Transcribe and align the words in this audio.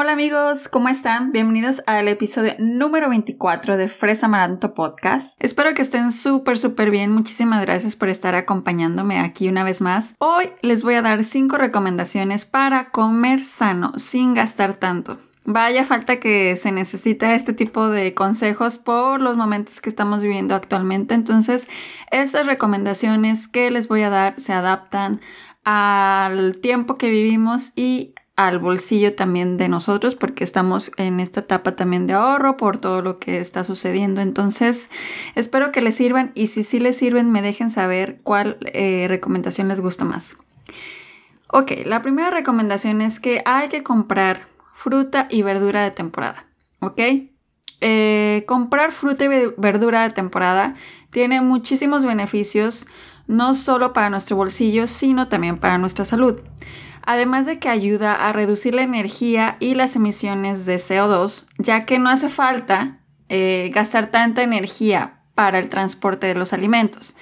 Hola 0.00 0.12
amigos, 0.12 0.68
¿cómo 0.68 0.88
están? 0.88 1.32
Bienvenidos 1.32 1.82
al 1.88 2.06
episodio 2.06 2.54
número 2.60 3.08
24 3.08 3.76
de 3.76 3.88
Fresa 3.88 4.26
Amaranto 4.26 4.72
Podcast. 4.72 5.34
Espero 5.42 5.74
que 5.74 5.82
estén 5.82 6.12
súper, 6.12 6.56
súper 6.56 6.92
bien. 6.92 7.10
Muchísimas 7.10 7.62
gracias 7.62 7.96
por 7.96 8.08
estar 8.08 8.36
acompañándome 8.36 9.18
aquí 9.18 9.48
una 9.48 9.64
vez 9.64 9.80
más. 9.80 10.14
Hoy 10.20 10.50
les 10.62 10.84
voy 10.84 10.94
a 10.94 11.02
dar 11.02 11.24
5 11.24 11.58
recomendaciones 11.58 12.46
para 12.46 12.90
comer 12.90 13.40
sano 13.40 13.90
sin 13.96 14.34
gastar 14.34 14.74
tanto. 14.74 15.18
Vaya 15.44 15.84
falta 15.84 16.20
que 16.20 16.54
se 16.54 16.70
necesita 16.70 17.34
este 17.34 17.52
tipo 17.52 17.88
de 17.88 18.14
consejos 18.14 18.78
por 18.78 19.20
los 19.20 19.36
momentos 19.36 19.80
que 19.80 19.90
estamos 19.90 20.22
viviendo 20.22 20.54
actualmente. 20.54 21.14
Entonces, 21.14 21.66
estas 22.12 22.46
recomendaciones 22.46 23.48
que 23.48 23.68
les 23.72 23.88
voy 23.88 24.02
a 24.02 24.10
dar 24.10 24.38
se 24.38 24.52
adaptan 24.52 25.20
al 25.64 26.60
tiempo 26.60 26.98
que 26.98 27.10
vivimos 27.10 27.72
y 27.74 28.14
al 28.38 28.60
bolsillo 28.60 29.16
también 29.16 29.56
de 29.56 29.68
nosotros 29.68 30.14
porque 30.14 30.44
estamos 30.44 30.92
en 30.96 31.18
esta 31.18 31.40
etapa 31.40 31.74
también 31.74 32.06
de 32.06 32.12
ahorro 32.12 32.56
por 32.56 32.78
todo 32.78 33.02
lo 33.02 33.18
que 33.18 33.40
está 33.40 33.64
sucediendo. 33.64 34.20
Entonces, 34.20 34.90
espero 35.34 35.72
que 35.72 35.82
les 35.82 35.96
sirvan 35.96 36.30
y 36.36 36.46
si 36.46 36.62
sí 36.62 36.78
les 36.78 36.96
sirven, 36.96 37.32
me 37.32 37.42
dejen 37.42 37.68
saber 37.68 38.18
cuál 38.22 38.56
eh, 38.60 39.06
recomendación 39.08 39.66
les 39.66 39.80
gusta 39.80 40.04
más. 40.04 40.36
Ok, 41.48 41.72
la 41.84 42.00
primera 42.00 42.30
recomendación 42.30 43.02
es 43.02 43.18
que 43.18 43.42
hay 43.44 43.66
que 43.66 43.82
comprar 43.82 44.46
fruta 44.72 45.26
y 45.28 45.42
verdura 45.42 45.82
de 45.82 45.90
temporada. 45.90 46.46
¿Ok? 46.78 47.00
Eh, 47.80 48.44
comprar 48.46 48.92
fruta 48.92 49.24
y 49.24 49.28
verdura 49.56 50.04
de 50.04 50.10
temporada 50.10 50.76
tiene 51.10 51.40
muchísimos 51.40 52.06
beneficios, 52.06 52.86
no 53.26 53.56
solo 53.56 53.92
para 53.92 54.10
nuestro 54.10 54.36
bolsillo, 54.36 54.86
sino 54.86 55.26
también 55.26 55.58
para 55.58 55.76
nuestra 55.76 56.04
salud 56.04 56.40
además 57.08 57.46
de 57.46 57.58
que 57.58 57.70
ayuda 57.70 58.28
a 58.28 58.34
reducir 58.34 58.74
la 58.74 58.82
energía 58.82 59.56
y 59.60 59.74
las 59.74 59.96
emisiones 59.96 60.66
de 60.66 60.76
CO2, 60.76 61.46
ya 61.56 61.86
que 61.86 61.98
no 61.98 62.10
hace 62.10 62.28
falta 62.28 62.98
eh, 63.30 63.70
gastar 63.72 64.10
tanta 64.10 64.42
energía 64.42 65.22
para 65.34 65.58
el 65.58 65.70
transporte 65.70 66.26
de 66.26 66.34
los 66.34 66.52
alimentos. 66.52 67.16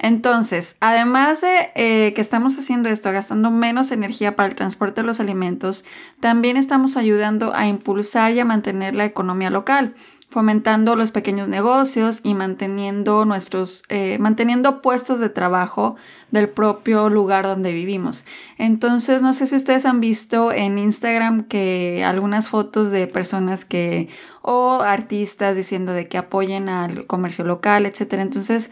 Entonces, 0.00 0.76
además 0.80 1.40
de 1.40 1.70
eh, 1.76 2.14
que 2.14 2.20
estamos 2.20 2.58
haciendo 2.58 2.88
esto, 2.88 3.12
gastando 3.12 3.52
menos 3.52 3.92
energía 3.92 4.34
para 4.34 4.48
el 4.48 4.56
transporte 4.56 5.02
de 5.02 5.06
los 5.06 5.20
alimentos, 5.20 5.84
también 6.18 6.56
estamos 6.56 6.96
ayudando 6.96 7.54
a 7.54 7.68
impulsar 7.68 8.32
y 8.32 8.40
a 8.40 8.44
mantener 8.44 8.96
la 8.96 9.04
economía 9.04 9.50
local, 9.50 9.94
fomentando 10.30 10.94
los 10.94 11.10
pequeños 11.10 11.48
negocios 11.48 12.20
y 12.22 12.34
manteniendo 12.34 13.24
nuestros, 13.24 13.82
eh, 13.88 14.18
manteniendo 14.20 14.82
puestos 14.82 15.20
de 15.20 15.30
trabajo 15.30 15.96
del 16.30 16.50
propio 16.50 17.08
lugar 17.08 17.46
donde 17.46 17.72
vivimos. 17.72 18.26
Entonces, 18.58 19.22
no 19.22 19.32
sé 19.32 19.46
si 19.46 19.56
ustedes 19.56 19.86
han 19.86 20.00
visto 20.00 20.52
en 20.52 20.78
Instagram 20.78 21.44
que 21.44 22.04
algunas 22.04 22.50
fotos 22.50 22.90
de 22.90 23.06
personas 23.06 23.64
que, 23.64 24.10
o 24.42 24.82
artistas 24.82 25.56
diciendo 25.56 25.92
de 25.92 26.08
que 26.08 26.18
apoyen 26.18 26.68
al 26.68 27.06
comercio 27.06 27.44
local, 27.44 27.86
etcétera. 27.86 28.20
Entonces, 28.20 28.70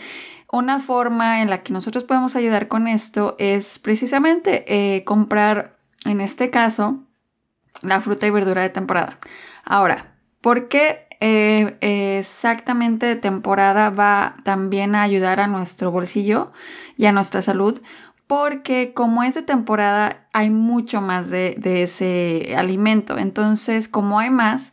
una 0.52 0.78
forma 0.78 1.40
en 1.40 1.48
la 1.48 1.62
que 1.62 1.72
nosotros 1.72 2.04
podemos 2.04 2.36
ayudar 2.36 2.68
con 2.68 2.86
esto 2.86 3.34
es 3.38 3.78
precisamente 3.78 4.64
eh, 4.68 5.04
comprar, 5.04 5.74
en 6.04 6.20
este 6.20 6.50
caso, 6.50 7.00
la 7.80 8.02
fruta 8.02 8.26
y 8.26 8.30
verdura 8.30 8.60
de 8.60 8.68
temporada. 8.68 9.18
Ahora, 9.64 10.14
¿por 10.42 10.68
qué 10.68 11.05
eh, 11.28 11.76
exactamente 11.80 13.04
de 13.04 13.16
temporada 13.16 13.90
va 13.90 14.36
también 14.44 14.94
a 14.94 15.02
ayudar 15.02 15.40
a 15.40 15.48
nuestro 15.48 15.90
bolsillo 15.90 16.52
y 16.96 17.06
a 17.06 17.12
nuestra 17.12 17.42
salud, 17.42 17.82
porque 18.28 18.92
como 18.94 19.24
es 19.24 19.34
de 19.34 19.42
temporada 19.42 20.28
hay 20.32 20.50
mucho 20.50 21.00
más 21.00 21.28
de, 21.28 21.56
ese 21.64 22.54
alimento. 22.56 23.18
Entonces, 23.18 23.88
como 23.88 24.20
hay 24.20 24.30
más, 24.30 24.72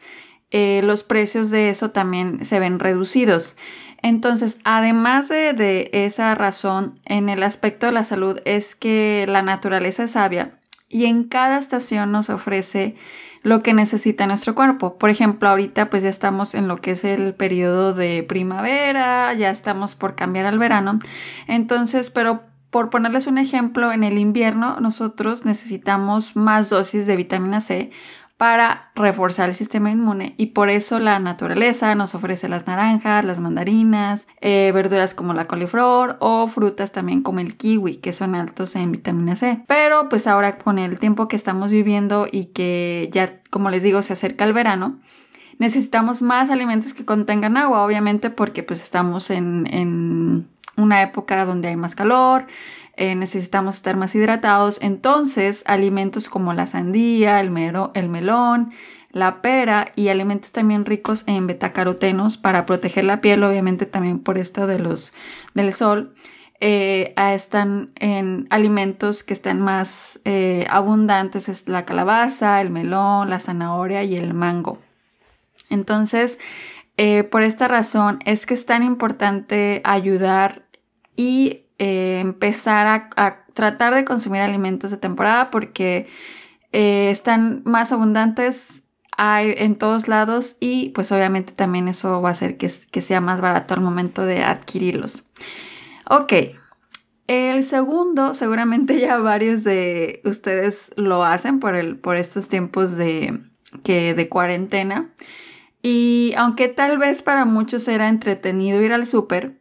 eh, 0.52 0.82
los 0.84 1.04
precios 1.04 1.50
de 1.50 1.72
eso 1.72 1.90
también 1.90 2.46
se 2.46 2.60
ven 2.60 2.78
reducidos. 2.78 3.58
Entonces, 4.04 4.58
además 4.64 5.30
de, 5.30 5.54
de, 5.54 5.90
esa 5.92 6.36
razón, 6.36 7.00
en 7.06 7.30
el 7.30 7.42
aspecto 7.42 7.88
de 7.88 7.94
la 7.94 8.04
salud 8.04 8.40
es 8.46 8.76
que 8.76 9.26
la 9.28 9.42
naturaleza 9.42 10.04
es 10.04 10.12
sabia 10.12 10.60
y 10.88 11.06
en 11.06 11.24
cada 11.24 11.58
estación 11.58 12.12
nos 12.12 12.30
ofrece 12.30 12.96
lo 13.44 13.62
que 13.62 13.74
necesita 13.74 14.26
nuestro 14.26 14.56
cuerpo. 14.56 14.98
Por 14.98 15.10
ejemplo, 15.10 15.50
ahorita 15.50 15.90
pues 15.90 16.02
ya 16.04 16.10
estamos 16.10 16.56
en 16.56 16.68
lo 16.68 16.78
que 16.78 16.92
es 16.92 17.04
el 17.04 17.36
periodo 17.36 17.94
de 17.94 18.24
primavera, 18.24 19.34
ya 19.34 19.50
estamos 19.50 19.96
por 19.96 20.16
cambiar 20.16 20.46
al 20.46 20.58
verano. 20.58 21.00
Entonces, 21.48 22.10
pero 22.10 22.44
por 22.70 22.90
ponerles 22.90 23.28
un 23.28 23.38
ejemplo, 23.38 23.92
en 23.92 24.04
el 24.04 24.18
invierno 24.18 24.80
nosotros 24.80 25.46
necesitamos 25.46 26.36
más 26.36 26.70
dosis 26.70 27.06
de 27.06 27.16
vitamina 27.16 27.62
C 27.62 27.92
para 28.38 28.92
reforzar 28.96 29.48
el 29.48 29.56
sistema 29.56 29.92
inmune 29.92 30.34
y 30.38 30.48
por 30.48 30.70
eso 30.70 31.00
la 31.00 31.20
naturaleza 31.20 31.94
nos 31.96 32.16
ofrece 32.16 32.50
las 32.50 32.68
naranjas, 32.68 33.24
las 33.26 33.40
mandarinas, 33.40 34.28
eh, 34.42 34.72
verduras 34.74 35.14
como 35.14 35.34
la 35.34 35.46
coliflor 35.46 36.18
o 36.20 36.48
frutas 36.48 36.92
también 36.92 37.22
como 37.22 37.40
el 37.40 37.56
kiwi 37.56 37.98
que 37.98 38.12
son 38.12 38.36
altos 38.36 38.76
en 38.76 38.92
vitamina 38.92 39.36
C. 39.36 39.64
Pero 39.68 40.10
pues 40.10 40.28
ahora 40.28 40.58
con 40.58 40.80
el 40.80 41.00
tiempo 41.00 41.28
que 41.28 41.36
estamos 41.36 41.72
viviendo 41.72 42.28
y 42.32 42.46
que 42.46 43.10
ya 43.12 43.40
como 43.50 43.70
les 43.70 43.84
digo 43.84 44.02
se 44.02 44.14
acerca 44.14 44.46
el 44.46 44.54
verano, 44.54 45.00
necesitamos 45.60 46.22
más 46.22 46.50
alimentos 46.50 46.94
que 46.94 47.06
contengan 47.06 47.56
agua 47.56 47.84
obviamente 47.86 48.30
porque 48.32 48.64
pues 48.64 48.82
estamos 48.82 49.30
en, 49.30 49.68
en 49.72 50.48
una 50.76 51.02
época 51.04 51.46
donde 51.46 51.68
hay 51.68 51.76
más 51.76 51.96
calor, 51.96 52.48
eh, 52.96 53.16
necesitamos 53.16 53.76
estar 53.76 53.98
más 53.98 54.14
hidratados. 54.14 54.80
Entonces, 54.82 55.64
alimentos 55.66 56.30
como 56.30 56.54
la 56.54 56.68
sandía, 56.68 57.40
el, 57.40 57.52
el 57.94 58.10
melón, 58.10 58.72
la 59.10 59.42
pera 59.42 59.92
y 59.96 60.10
alimentos 60.10 60.52
también 60.52 60.86
ricos 60.86 61.24
en 61.26 61.48
betacarotenos 61.48 62.38
para 62.38 62.66
proteger 62.66 63.06
la 63.06 63.22
piel, 63.22 63.44
obviamente 63.44 63.86
también 63.86 64.20
por 64.20 64.38
esto 64.38 64.68
de 64.68 64.80
los, 64.80 65.14
del 65.54 65.74
sol. 65.74 66.14
Eh, 66.60 67.14
están 67.18 67.92
en 67.96 68.48
alimentos 68.50 69.24
que 69.24 69.34
están 69.34 69.60
más 69.60 70.20
eh, 70.24 70.66
abundantes, 70.70 71.50
es 71.50 71.68
la 71.68 71.86
calabaza, 71.86 72.62
el 72.62 72.70
melón, 72.70 73.30
la 73.30 73.40
zanahoria 73.40 74.04
y 74.04 74.16
el 74.16 74.34
mango. 74.34 74.80
Entonces, 75.70 76.40
por 77.32 77.42
esta 77.42 77.68
razón 77.68 78.20
es 78.24 78.46
que 78.46 78.54
es 78.54 78.68
tan 78.68 78.84
importante 78.84 79.82
ayudar 79.84 80.68
y 81.16 81.63
eh, 81.80 82.20
empezar 82.20 83.10
a, 83.16 83.46
tratar 83.54 83.94
de 83.94 84.04
consumir 84.04 84.42
alimentos 84.42 84.90
de 84.90 84.98
temporada 84.98 85.52
porque 85.52 86.08
eh, 86.72 87.10
están 87.12 87.62
más 87.66 87.92
abundantes 87.92 88.84
en 89.16 89.76
todos 89.76 90.08
lados 90.08 90.58
y 90.60 90.90
pues 90.90 91.12
obviamente 91.12 91.54
también 91.54 91.88
eso 91.88 92.20
va 92.20 92.30
a 92.30 92.32
hacer 92.32 92.58
que, 92.58 92.68
que 92.90 93.00
sea 93.00 93.22
más 93.22 93.42
barato 93.42 93.76
al 93.76 93.82
momento 93.82 94.26
de 94.26 94.44
adquirirlos. 94.44 95.24
Ok, 96.10 96.34
el 97.28 97.64
segundo, 97.64 98.34
seguramente 98.34 99.00
ya 99.00 99.18
varios 99.18 99.64
de 99.64 100.22
ustedes 100.26 100.92
lo 100.96 101.24
hacen 101.24 101.60
por, 101.60 101.76
el, 101.76 101.98
por 101.98 102.18
estos 102.18 102.48
tiempos 102.48 102.98
de, 102.98 103.40
que, 103.84 104.14
de 104.14 104.30
cuarentena. 104.30 105.14
Y 105.82 106.34
aunque 106.38 106.70
tal 106.70 106.98
vez 106.98 107.24
para 107.24 107.46
muchos 107.46 107.88
era 107.88 108.08
entretenido 108.08 108.82
ir 108.82 108.94
al 108.94 109.06
súper, 109.06 109.60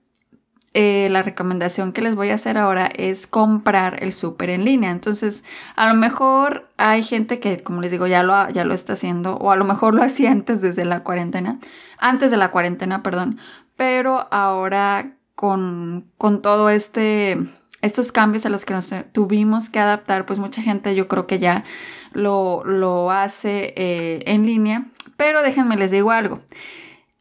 eh, 0.74 1.08
la 1.10 1.22
recomendación 1.22 1.92
que 1.92 2.00
les 2.00 2.14
voy 2.14 2.30
a 2.30 2.34
hacer 2.34 2.56
ahora 2.56 2.86
es 2.86 3.26
comprar 3.26 4.02
el 4.02 4.12
súper 4.12 4.48
en 4.48 4.64
línea. 4.64 4.90
Entonces, 4.90 5.44
a 5.76 5.86
lo 5.86 5.94
mejor 5.94 6.68
hay 6.78 7.02
gente 7.02 7.40
que, 7.40 7.62
como 7.62 7.82
les 7.82 7.90
digo, 7.90 8.06
ya 8.06 8.22
lo, 8.22 8.48
ya 8.48 8.64
lo 8.64 8.72
está 8.72 8.94
haciendo, 8.94 9.36
o 9.36 9.50
a 9.50 9.56
lo 9.56 9.64
mejor 9.64 9.94
lo 9.94 10.02
hacía 10.04 10.30
antes 10.30 10.62
desde 10.62 10.84
la 10.86 11.02
cuarentena, 11.02 11.58
antes 11.98 12.30
de 12.30 12.38
la 12.38 12.50
cuarentena, 12.50 13.02
perdón, 13.02 13.38
pero 13.76 14.28
ahora 14.30 15.12
con, 15.34 16.06
con 16.16 16.40
todo 16.40 16.70
este, 16.70 17.36
estos 17.82 18.10
cambios 18.10 18.46
a 18.46 18.48
los 18.48 18.64
que 18.64 18.72
nos 18.72 18.94
tuvimos 19.12 19.68
que 19.68 19.78
adaptar, 19.78 20.24
pues 20.24 20.38
mucha 20.38 20.62
gente 20.62 20.94
yo 20.94 21.06
creo 21.06 21.26
que 21.26 21.38
ya 21.38 21.64
lo, 22.12 22.64
lo 22.64 23.10
hace 23.10 23.74
eh, 23.76 24.22
en 24.24 24.46
línea, 24.46 24.86
pero 25.18 25.42
déjenme 25.42 25.76
les 25.76 25.90
digo 25.90 26.12
algo. 26.12 26.40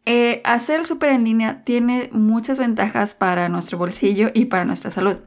Eh, 0.05 0.41
hacer 0.45 0.79
el 0.79 0.85
súper 0.85 1.11
en 1.11 1.23
línea 1.23 1.63
tiene 1.63 2.09
muchas 2.11 2.57
ventajas 2.57 3.13
para 3.13 3.49
nuestro 3.49 3.77
bolsillo 3.77 4.29
y 4.33 4.45
para 4.45 4.65
nuestra 4.65 4.91
salud. 4.91 5.17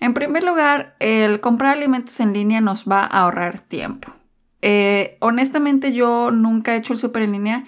En 0.00 0.14
primer 0.14 0.42
lugar, 0.42 0.96
el 0.98 1.40
comprar 1.40 1.76
alimentos 1.76 2.18
en 2.20 2.32
línea 2.32 2.60
nos 2.60 2.86
va 2.86 3.00
a 3.00 3.22
ahorrar 3.22 3.58
tiempo. 3.58 4.12
Eh, 4.62 5.16
honestamente 5.20 5.92
yo 5.92 6.30
nunca 6.30 6.74
he 6.74 6.78
hecho 6.78 6.94
el 6.94 6.98
súper 6.98 7.22
en 7.22 7.32
línea 7.32 7.64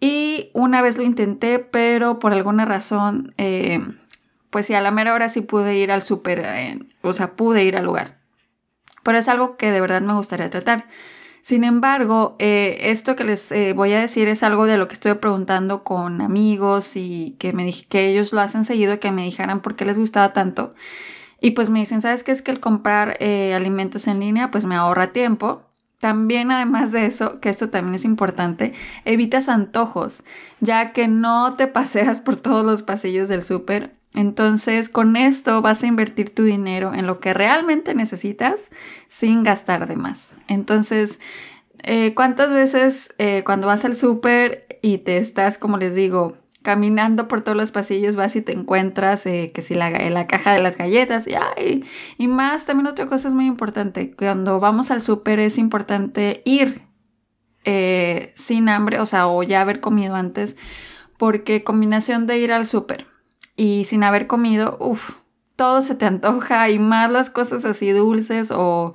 y 0.00 0.50
una 0.54 0.80
vez 0.80 0.96
lo 0.96 1.04
intenté, 1.04 1.58
pero 1.58 2.18
por 2.18 2.32
alguna 2.32 2.64
razón, 2.64 3.34
eh, 3.36 3.80
pues 4.50 4.66
sí, 4.66 4.74
a 4.74 4.80
la 4.80 4.90
mera 4.90 5.12
hora 5.12 5.28
sí 5.28 5.42
pude 5.42 5.76
ir 5.76 5.92
al 5.92 6.02
súper, 6.02 6.46
o 7.02 7.12
sea, 7.12 7.32
pude 7.36 7.64
ir 7.64 7.76
al 7.76 7.84
lugar. 7.84 8.18
Pero 9.02 9.18
es 9.18 9.28
algo 9.28 9.56
que 9.56 9.70
de 9.70 9.80
verdad 9.80 10.00
me 10.00 10.14
gustaría 10.14 10.50
tratar. 10.50 10.86
Sin 11.42 11.64
embargo, 11.64 12.36
eh, 12.38 12.78
esto 12.82 13.16
que 13.16 13.24
les 13.24 13.50
eh, 13.52 13.72
voy 13.72 13.92
a 13.92 14.00
decir 14.00 14.28
es 14.28 14.42
algo 14.42 14.66
de 14.66 14.76
lo 14.76 14.88
que 14.88 14.94
estoy 14.94 15.14
preguntando 15.14 15.84
con 15.84 16.20
amigos 16.20 16.96
y 16.96 17.36
que 17.38 17.52
me 17.52 17.72
que 17.88 18.08
ellos 18.08 18.32
lo 18.32 18.40
hacen 18.40 18.64
seguido, 18.64 19.00
que 19.00 19.12
me 19.12 19.24
dijeran 19.24 19.62
por 19.62 19.76
qué 19.76 19.84
les 19.84 19.98
gustaba 19.98 20.32
tanto. 20.32 20.74
Y 21.40 21.52
pues 21.52 21.70
me 21.70 21.80
dicen, 21.80 22.00
¿sabes 22.00 22.24
qué? 22.24 22.32
Es 22.32 22.42
que 22.42 22.50
el 22.50 22.60
comprar 22.60 23.16
eh, 23.20 23.54
alimentos 23.54 24.06
en 24.08 24.20
línea 24.20 24.50
pues 24.50 24.64
me 24.66 24.74
ahorra 24.74 25.12
tiempo. 25.12 25.62
También 25.98 26.52
además 26.52 26.92
de 26.92 27.06
eso, 27.06 27.40
que 27.40 27.48
esto 27.48 27.70
también 27.70 27.96
es 27.96 28.04
importante, 28.04 28.72
evitas 29.04 29.48
antojos, 29.48 30.22
ya 30.60 30.92
que 30.92 31.08
no 31.08 31.54
te 31.54 31.66
paseas 31.68 32.20
por 32.20 32.36
todos 32.36 32.64
los 32.64 32.82
pasillos 32.82 33.28
del 33.28 33.42
súper. 33.42 33.97
Entonces, 34.14 34.88
con 34.88 35.16
esto 35.16 35.60
vas 35.60 35.82
a 35.82 35.86
invertir 35.86 36.34
tu 36.34 36.44
dinero 36.44 36.94
en 36.94 37.06
lo 37.06 37.20
que 37.20 37.34
realmente 37.34 37.94
necesitas 37.94 38.70
sin 39.06 39.42
gastar 39.42 39.86
de 39.86 39.96
más. 39.96 40.34
Entonces, 40.48 41.20
eh, 41.82 42.14
¿cuántas 42.14 42.52
veces 42.52 43.14
eh, 43.18 43.42
cuando 43.44 43.66
vas 43.66 43.84
al 43.84 43.94
súper 43.94 44.66
y 44.82 44.98
te 44.98 45.18
estás, 45.18 45.58
como 45.58 45.76
les 45.76 45.94
digo, 45.94 46.36
caminando 46.62 47.28
por 47.28 47.42
todos 47.42 47.56
los 47.56 47.70
pasillos 47.70 48.16
vas 48.16 48.34
y 48.34 48.42
te 48.42 48.52
encuentras 48.52 49.24
eh, 49.26 49.52
que 49.54 49.62
si 49.62 49.74
la, 49.74 49.90
la, 49.90 50.26
caja 50.26 50.52
de 50.52 50.60
las 50.60 50.76
galletas 50.76 51.26
y, 51.28 51.84
y 52.18 52.28
más 52.28 52.64
también 52.64 52.88
otra 52.88 53.06
cosa 53.06 53.28
es 53.28 53.34
muy 53.34 53.46
importante 53.46 54.14
cuando 54.14 54.58
vamos 54.58 54.90
al 54.90 55.00
súper 55.00 55.38
es 55.38 55.56
importante 55.56 56.42
ir 56.44 56.82
sin 58.34 58.68
hambre 58.68 58.98
o 58.98 59.06
sea 59.06 59.28
o 59.28 59.42
ya 59.42 59.60
haber 59.60 59.80
comido 59.80 60.14
antes 60.14 60.56
porque 61.16 61.62
combinación 61.62 62.26
de 62.26 62.38
ir 62.38 62.52
al 62.52 62.66
súper 62.66 63.06
y 63.58 63.84
sin 63.84 64.02
haber 64.04 64.26
comido 64.26 64.78
uff 64.80 65.16
todo 65.56 65.82
se 65.82 65.94
te 65.94 66.06
antoja 66.06 66.70
y 66.70 66.78
más 66.78 67.10
las 67.10 67.28
cosas 67.28 67.66
así 67.66 67.90
dulces 67.90 68.50
o 68.50 68.94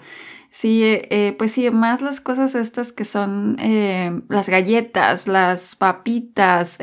Sí, 0.54 0.84
eh, 0.84 1.08
eh, 1.10 1.36
pues 1.36 1.52
sí, 1.52 1.72
más 1.72 2.04
las 2.04 2.22
cosas 2.22 2.54
estas 2.54 2.92
que 2.92 3.06
son 3.06 3.58
eh, 3.60 4.22
las 4.30 4.50
galletas, 4.50 5.28
las 5.28 5.76
papitas, 5.76 6.78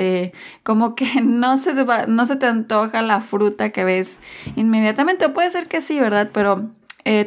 como 0.64 0.96
que 0.96 1.06
no 1.22 1.56
se, 1.56 1.72
no 2.08 2.26
se 2.26 2.34
te 2.34 2.46
antoja 2.46 3.00
la 3.02 3.20
fruta 3.20 3.70
que 3.70 3.84
ves 3.84 4.18
inmediatamente. 4.56 5.28
puede 5.28 5.52
ser 5.52 5.68
que 5.68 5.80
sí, 5.80 6.00
¿verdad? 6.00 6.30
Pero 6.34 6.70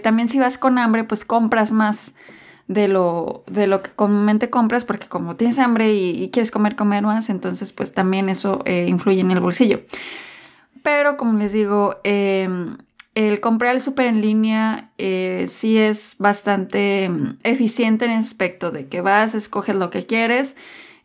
también 0.04 0.28
si 0.28 0.38
vas 0.38 0.58
con 0.58 0.78
hambre, 0.80 1.06
pues 1.06 1.24
compras 1.24 1.72
más 1.72 2.14
de 2.68 2.90
lo, 2.90 3.46
de 3.48 3.68
lo 3.68 3.82
que 3.82 3.92
comúnmente 3.92 4.50
compras, 4.50 4.84
porque 4.84 5.08
como 5.08 5.38
tienes 5.38 5.60
hambre 5.60 5.94
y 5.94 6.30
quieres 6.30 6.52
comer, 6.52 6.76
comer 6.76 7.04
más, 7.04 7.30
entonces 7.30 7.72
pues 7.72 7.94
también 7.94 8.28
eso 8.28 8.62
influye 8.66 9.22
en 9.22 9.32
el 9.32 9.40
bolsillo. 9.40 9.80
Pero 10.84 11.18
como 11.18 11.40
les 11.40 11.54
digo, 11.54 12.00
em, 12.04 12.78
el 13.16 13.40
comprar 13.40 13.74
el 13.74 13.82
súper 13.82 14.08
en 14.08 14.22
línea 14.22 14.92
eh, 14.98 15.46
sí 15.48 15.78
es 15.78 16.16
bastante 16.20 17.10
mm, 17.10 17.40
eficiente 17.44 18.06
en 18.06 18.12
el 18.12 18.20
aspecto 18.20 18.72
de 18.72 18.88
que 18.88 19.02
vas, 19.02 19.34
escoges 19.34 19.76
lo 19.76 19.90
que 19.90 20.06
quieres 20.06 20.56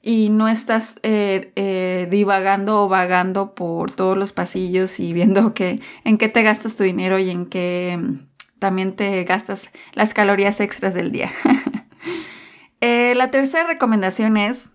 y 0.02 0.30
no 0.30 0.48
estás 0.48 0.96
eh, 1.02 1.52
eh, 1.56 2.08
divagando 2.10 2.84
o 2.84 2.88
vagando 2.88 3.54
por 3.54 3.90
todos 3.90 4.16
los 4.16 4.32
pasillos 4.32 5.00
y 5.00 5.12
viendo 5.12 5.54
que, 5.54 5.80
en 6.04 6.18
qué 6.18 6.28
te 6.28 6.42
gastas 6.42 6.76
tu 6.76 6.84
dinero 6.84 7.18
y 7.18 7.30
en 7.30 7.46
qué 7.46 7.98
mm, 8.00 8.26
también 8.58 8.94
te 8.94 9.22
gastas 9.24 9.70
las 9.92 10.12
calorías 10.12 10.60
extras 10.60 10.94
del 10.94 11.12
día. 11.12 11.30
la 12.80 13.30
tercera 13.30 13.66
recomendación 13.66 14.36
es, 14.36 14.70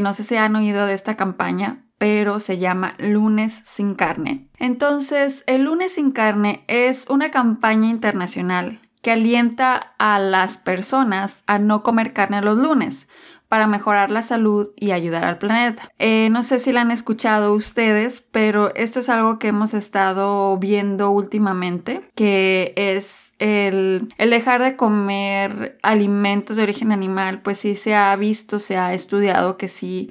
no 0.00 0.14
sé 0.14 0.24
si 0.24 0.36
han 0.36 0.56
oído 0.56 0.86
de 0.86 0.94
esta 0.94 1.16
campaña, 1.16 1.84
pero 1.98 2.40
se 2.40 2.58
llama 2.58 2.94
Lunes 2.98 3.62
sin 3.64 3.94
carne. 3.94 4.48
Entonces, 4.58 5.44
el 5.46 5.62
Lunes 5.64 5.94
sin 5.94 6.12
carne 6.12 6.64
es 6.66 7.06
una 7.08 7.30
campaña 7.30 7.88
internacional 7.88 8.80
que 9.02 9.12
alienta 9.12 9.94
a 9.98 10.18
las 10.18 10.56
personas 10.56 11.44
a 11.46 11.58
no 11.58 11.82
comer 11.84 12.12
carne 12.12 12.42
los 12.42 12.58
lunes 12.58 13.08
para 13.48 13.66
mejorar 13.66 14.10
la 14.10 14.22
salud 14.22 14.70
y 14.76 14.90
ayudar 14.90 15.24
al 15.24 15.38
planeta. 15.38 15.90
Eh, 15.98 16.28
no 16.30 16.42
sé 16.42 16.58
si 16.58 16.72
la 16.72 16.80
han 16.80 16.90
escuchado 16.90 17.54
ustedes, 17.54 18.20
pero 18.30 18.74
esto 18.74 19.00
es 19.00 19.08
algo 19.08 19.38
que 19.38 19.48
hemos 19.48 19.74
estado 19.74 20.56
viendo 20.58 21.10
últimamente, 21.10 22.02
que 22.14 22.72
es 22.76 23.32
el, 23.38 24.08
el 24.18 24.30
dejar 24.30 24.62
de 24.62 24.76
comer 24.76 25.78
alimentos 25.82 26.56
de 26.56 26.62
origen 26.62 26.92
animal, 26.92 27.40
pues 27.42 27.58
sí 27.58 27.74
se 27.74 27.94
ha 27.94 28.14
visto, 28.16 28.58
se 28.58 28.76
ha 28.76 28.94
estudiado 28.94 29.56
que 29.56 29.68
sí 29.68 30.10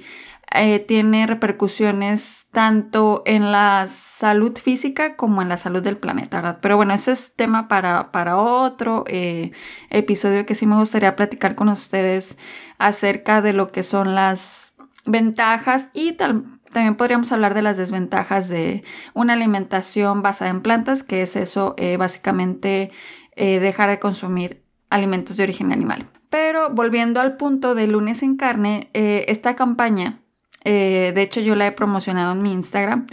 eh, 0.52 0.78
tiene 0.78 1.26
repercusiones 1.26 2.46
tanto 2.52 3.22
en 3.26 3.50
la 3.50 3.88
salud 3.88 4.56
física 4.56 5.16
como 5.16 5.42
en 5.42 5.48
la 5.48 5.56
salud 5.56 5.82
del 5.82 5.98
planeta, 5.98 6.38
¿verdad? 6.38 6.58
Pero 6.62 6.76
bueno, 6.76 6.94
ese 6.94 7.12
es 7.12 7.34
tema 7.34 7.66
para, 7.66 8.12
para 8.12 8.36
otro 8.36 9.04
eh, 9.08 9.50
episodio 9.90 10.46
que 10.46 10.54
sí 10.54 10.64
me 10.66 10.76
gustaría 10.76 11.16
platicar 11.16 11.56
con 11.56 11.68
ustedes 11.68 12.38
acerca 12.78 13.42
de 13.42 13.54
lo 13.54 13.72
que 13.72 13.82
son 13.82 14.14
las 14.14 14.74
ventajas 15.04 15.88
y 15.92 16.12
también 16.12 16.94
podríamos 16.96 17.32
hablar 17.32 17.54
de 17.54 17.62
las 17.62 17.76
desventajas 17.76 18.48
de 18.48 18.84
una 19.14 19.32
alimentación 19.32 20.22
basada 20.22 20.50
en 20.50 20.62
plantas, 20.62 21.02
que 21.02 21.22
es 21.22 21.34
eso, 21.34 21.74
eh, 21.76 21.96
básicamente 21.96 22.92
dejar 23.36 23.90
de 23.90 23.98
consumir 23.98 24.62
alimentos 24.88 25.36
de 25.36 25.42
origen 25.42 25.70
animal. 25.70 26.08
Pero 26.30 26.70
volviendo 26.70 27.20
al 27.20 27.36
punto 27.36 27.74
de 27.74 27.86
lunes 27.86 28.22
en 28.22 28.38
carne, 28.38 28.88
esta 28.94 29.56
campaña 29.56 30.22
eh, 30.66 31.12
de 31.14 31.22
hecho, 31.22 31.40
yo 31.40 31.54
la 31.54 31.68
he 31.68 31.72
promocionado 31.72 32.32
en 32.32 32.42
mi 32.42 32.52
Instagram. 32.52 33.06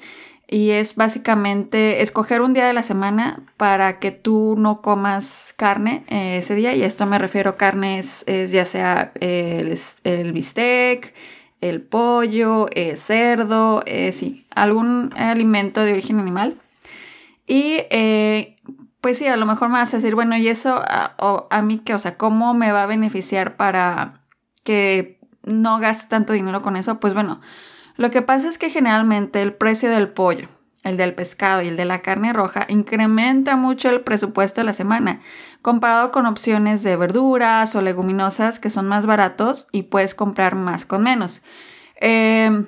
Y 0.48 0.72
es 0.72 0.96
básicamente 0.96 2.02
escoger 2.02 2.42
un 2.42 2.54
día 2.54 2.66
de 2.68 2.74
la 2.74 2.84
semana 2.84 3.42
para 3.58 4.00
que 4.00 4.12
tú 4.12 4.56
no 4.58 4.82
comas 4.82 5.54
carne 5.56 6.04
eh, 6.10 6.38
ese 6.38 6.56
día. 6.56 6.76
Y 6.76 6.84
esto 6.84 7.06
me 7.06 7.20
refiero 7.20 7.52
a 7.52 7.58
carnes, 7.58 8.24
es 8.28 8.52
ya 8.52 8.66
sea 8.66 9.14
el, 9.20 9.78
el 10.04 10.34
bistec, 10.34 11.14
el 11.62 11.82
pollo, 11.82 12.68
el 12.76 12.98
cerdo, 12.98 13.84
eh, 13.86 14.12
sí, 14.12 14.46
algún 14.54 15.12
alimento 15.16 15.82
de 15.82 15.94
origen 15.94 16.20
animal. 16.20 16.58
Y 17.48 17.78
pues 19.02 19.18
sí, 19.18 19.28
a 19.28 19.38
lo 19.38 19.46
mejor 19.46 19.70
me 19.70 19.76
vas 19.76 19.94
a 19.94 19.98
decir, 19.98 20.16
bueno, 20.16 20.38
¿y 20.38 20.48
eso 20.48 20.82
a, 20.86 21.16
a 21.50 21.62
mí 21.62 21.80
qué? 21.80 21.94
O 21.94 22.00
sea, 22.00 22.16
¿cómo 22.16 22.54
me 22.54 22.72
va 22.72 22.84
a 22.84 22.88
beneficiar 22.88 23.56
para 23.56 24.14
que 24.64 25.23
no 25.44 25.80
gastes 25.80 26.10
tanto 26.10 26.34
dinero 26.34 26.62
con 26.62 26.76
eso, 26.76 27.00
pues 27.00 27.14
bueno, 27.14 27.42
lo 27.96 28.10
que 28.10 28.22
pasa 28.22 28.48
es 28.48 28.58
que 28.58 28.70
generalmente 28.70 29.42
el 29.42 29.54
precio 29.54 29.90
del 29.90 30.10
pollo, 30.10 30.48
el 30.84 30.98
del 30.98 31.14
pescado 31.14 31.62
y 31.62 31.68
el 31.68 31.78
de 31.78 31.86
la 31.86 32.02
carne 32.02 32.34
roja 32.34 32.66
incrementa 32.68 33.56
mucho 33.56 33.90
el 33.90 34.02
presupuesto 34.02 34.62
de 34.62 34.66
la 34.66 34.74
semana, 34.74 35.22
comparado 35.62 36.12
con 36.12 36.26
opciones 36.26 36.84
de 36.84 36.96
verduras 36.96 37.76
o 37.76 37.82
leguminosas 37.82 38.60
que 38.60 38.70
son 38.70 38.88
más 38.88 39.06
baratos 39.06 39.68
y 39.72 39.84
puedes 39.84 40.16
comprar 40.16 40.56
más 40.56 40.86
con 40.86 41.04
menos. 41.04 41.42
Em, 41.96 42.68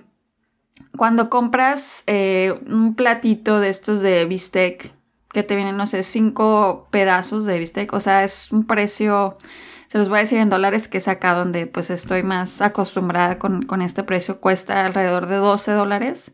cuando 0.98 1.30
compras 1.30 2.04
eh, 2.08 2.58
un 2.68 2.96
platito 2.96 3.60
de 3.60 3.70
estos 3.70 4.02
de 4.02 4.26
bistec, 4.26 4.94
que 5.34 5.44
te 5.44 5.56
vienen, 5.56 5.76
no 5.76 5.86
sé, 5.86 6.04
cinco 6.04 6.88
pedazos 6.92 7.46
de 7.46 7.60
bistec, 7.60 7.92
o 7.92 8.00
sea, 8.00 8.24
es 8.24 8.54
un 8.54 8.66
precio 8.66 9.38
se 9.96 10.00
los 10.00 10.10
voy 10.10 10.18
a 10.18 10.22
decir 10.24 10.40
en 10.40 10.50
dólares, 10.50 10.90
que 10.90 10.98
es 10.98 11.08
acá 11.08 11.34
donde 11.34 11.68
pues 11.68 11.90
estoy 11.90 12.22
más 12.22 12.62
acostumbrada 12.62 13.40
con, 13.40 13.82
este 13.82 14.04
precio. 14.04 14.42
Cuesta 14.42 14.86
alrededor 14.86 15.28
de 15.28 15.38
12 15.38 15.72
dólares, 15.72 16.34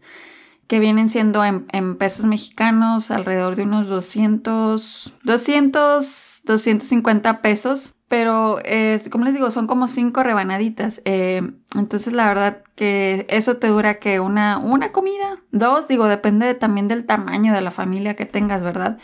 que 0.65 0.79
vienen 0.79 1.09
siendo 1.09 1.45
en, 1.45 1.95
pesos 1.97 2.25
mexicanos 2.25 3.11
alrededor 3.11 3.55
de 3.55 3.61
unos 3.61 3.87
200, 3.87 5.13
200, 5.23 6.41
250 6.43 7.41
pesos. 7.43 7.93
Pero, 8.07 8.57
eh, 8.65 8.99
como 9.11 9.25
les 9.25 9.35
digo, 9.35 9.51
son 9.51 9.67
como 9.67 9.87
cinco 9.87 10.23
rebanaditas. 10.23 11.03
Eh, 11.05 11.43
entonces, 11.75 12.13
la 12.13 12.25
verdad 12.25 12.63
que 12.73 13.27
eso 13.29 13.57
te 13.57 13.67
dura 13.67 13.99
que 13.99 14.19
una, 14.19 14.57
una 14.57 14.91
comida, 14.91 15.37
dos, 15.51 15.87
digo, 15.87 16.07
depende 16.07 16.55
también 16.55 16.87
del 16.87 17.05
tamaño 17.05 17.53
de 17.53 17.61
la 17.61 17.69
familia 17.69 18.15
que 18.15 18.25
tengas, 18.25 18.63
¿verdad? 18.63 18.97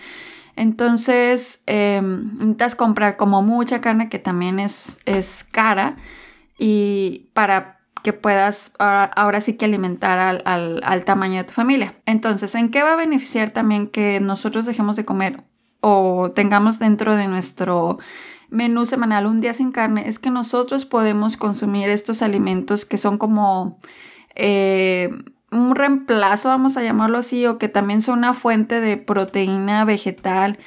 Entonces, 0.58 1.62
em, 1.68 2.34
necesitas 2.34 2.76
comprar 2.76 3.16
como 3.16 3.44
mucha 3.44 3.80
carne 3.80 4.10
que 4.10 4.18
también 4.18 4.60
es, 4.60 4.98
es 5.06 5.44
cara 5.44 5.98
y 6.58 7.30
para 7.34 7.78
que 8.04 8.12
puedas 8.12 8.72
ahora, 8.80 9.40
sí 9.40 9.54
que 9.54 9.66
alimentar 9.66 10.18
al, 10.18 10.82
al, 10.84 11.06
tamaño 11.06 11.38
de 11.38 11.44
tu 11.44 11.54
familia. 11.54 11.96
Entonces, 12.06 12.56
¿en 12.56 12.70
qué 12.70 12.82
va 12.82 12.94
a 12.94 12.96
beneficiar 12.96 13.52
también 13.52 13.88
que 13.88 14.20
nosotros 14.20 14.66
dejemos 14.66 14.96
de 14.96 15.06
comer 15.06 15.44
o 15.82 16.32
tengamos 16.34 16.80
dentro 16.80 17.16
de 17.16 17.28
nuestro 17.28 18.00
menú 18.50 18.88
semanal 18.88 19.28
un 19.28 19.40
día 19.42 19.54
sin 19.54 19.72
carne? 19.72 20.08
Es 20.08 20.18
que 20.18 20.32
nosotros 20.32 20.86
podemos 20.86 21.38
consumir 21.38 21.90
estos 21.90 22.24
alimentos 22.24 22.86
que 22.86 22.98
son 22.98 23.20
como... 23.20 23.78
Eh, 24.34 25.10
un 25.51 25.75
reemplazo, 25.75 26.50
vamos 26.50 26.77
a 26.77 26.84
llamarlo 26.84 27.20
así, 27.20 27.46
o 27.46 27.58
que 27.58 27.70
también 27.70 28.01
son 28.01 28.20
una 28.20 28.34
fuente 28.34 28.82
de 28.82 28.98
proteína 28.98 29.86
vegetal 29.86 30.58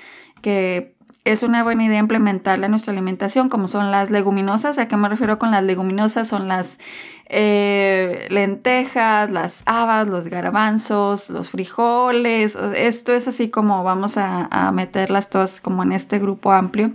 que 0.43 0.95
es 1.25 1.43
una 1.43 1.63
buena 1.63 1.85
idea 1.85 1.99
implementarla 1.99 2.67
en 2.67 2.71
nuestra 2.71 2.93
alimentación, 2.93 3.49
como 3.49 3.69
son 3.69 3.91
las 3.91 4.11
leguminosas. 4.11 4.79
¿A 4.79 4.89
qué 4.89 4.97
me 4.97 5.09
refiero 5.09 5.39
con 5.39 5.51
las 5.51 5.63
leguminosas? 5.63 6.29
Son 6.29 6.49
las 6.49 6.79
eh, 7.27 8.27
lentejas, 8.31 9.31
las 9.31 9.63
habas, 9.67 10.09
los 10.09 10.29
garbanzos, 10.29 11.29
los 11.29 11.51
frijoles. 11.51 12.57
Esto 12.75 13.13
es 13.13 13.29
así 13.29 13.51
como 13.51 13.85
vamos 13.85 14.17
a, 14.17 14.49
a 14.51 14.73
meterlas 14.73 15.29
todas 15.29 15.61
como 15.61 15.83
en 15.83 15.93
este 15.93 16.19
grupo 16.19 16.53
amplio. 16.53 16.93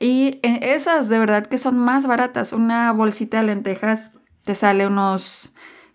Y 0.00 0.40
eh, 0.42 0.60
esas 0.62 1.08
de 1.08 1.18
verdad 1.18 1.46
que 1.46 1.58
son 1.58 1.78
más 1.78 2.06
baratas. 2.06 2.54
Una 2.54 2.92
bolsita 2.92 3.38
de 3.38 3.44
lentejas 3.44 4.10
te 4.42 4.54
sale 4.54 4.86
unos 4.86 5.53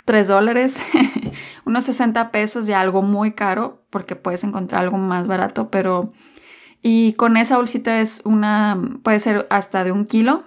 3 0.10 0.28
dólares, 0.28 0.82
unos 1.66 1.84
60 1.84 2.32
pesos 2.32 2.66
de 2.66 2.74
algo 2.74 3.04
muy 3.04 3.34
caro, 3.34 3.84
porque 3.92 4.16
puedes 4.16 4.44
encontrar 4.44 4.82
algo 4.82 4.98
más 4.98 5.28
barato, 5.28 5.70
pero... 5.70 6.14
Y 6.82 7.14
con 7.14 7.38
esa 7.38 7.58
bolsita 7.58 8.02
es 8.02 8.22
una, 8.26 8.82
puede 9.04 9.20
ser 9.20 9.46
hasta 9.52 9.84
de 9.84 9.92
un 9.92 10.08
kilo 10.08 10.42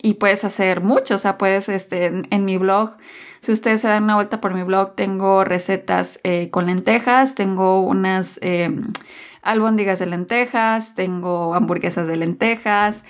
y 0.00 0.14
puedes 0.14 0.44
hacer 0.44 0.80
mucho, 0.80 1.16
o 1.16 1.18
sea, 1.18 1.38
puedes, 1.38 1.68
este, 1.68 2.22
en, 2.30 2.44
mi 2.44 2.56
blog, 2.56 2.98
si 3.40 3.50
ustedes 3.50 3.80
se 3.80 3.88
dan 3.88 4.04
una 4.04 4.14
vuelta 4.14 4.40
por 4.40 4.54
mi 4.54 4.62
blog, 4.62 4.94
tengo 4.94 5.42
recetas 5.42 6.20
eh, 6.22 6.48
con 6.50 6.66
lentejas, 6.66 7.34
tengo 7.34 7.80
unas 7.80 8.38
eh, 8.42 8.70
albóndigas 9.42 9.98
de 9.98 10.06
lentejas, 10.06 10.94
tengo 10.94 11.54
hamburguesas 11.54 12.06
de 12.06 12.16
lentejas, 12.16 13.02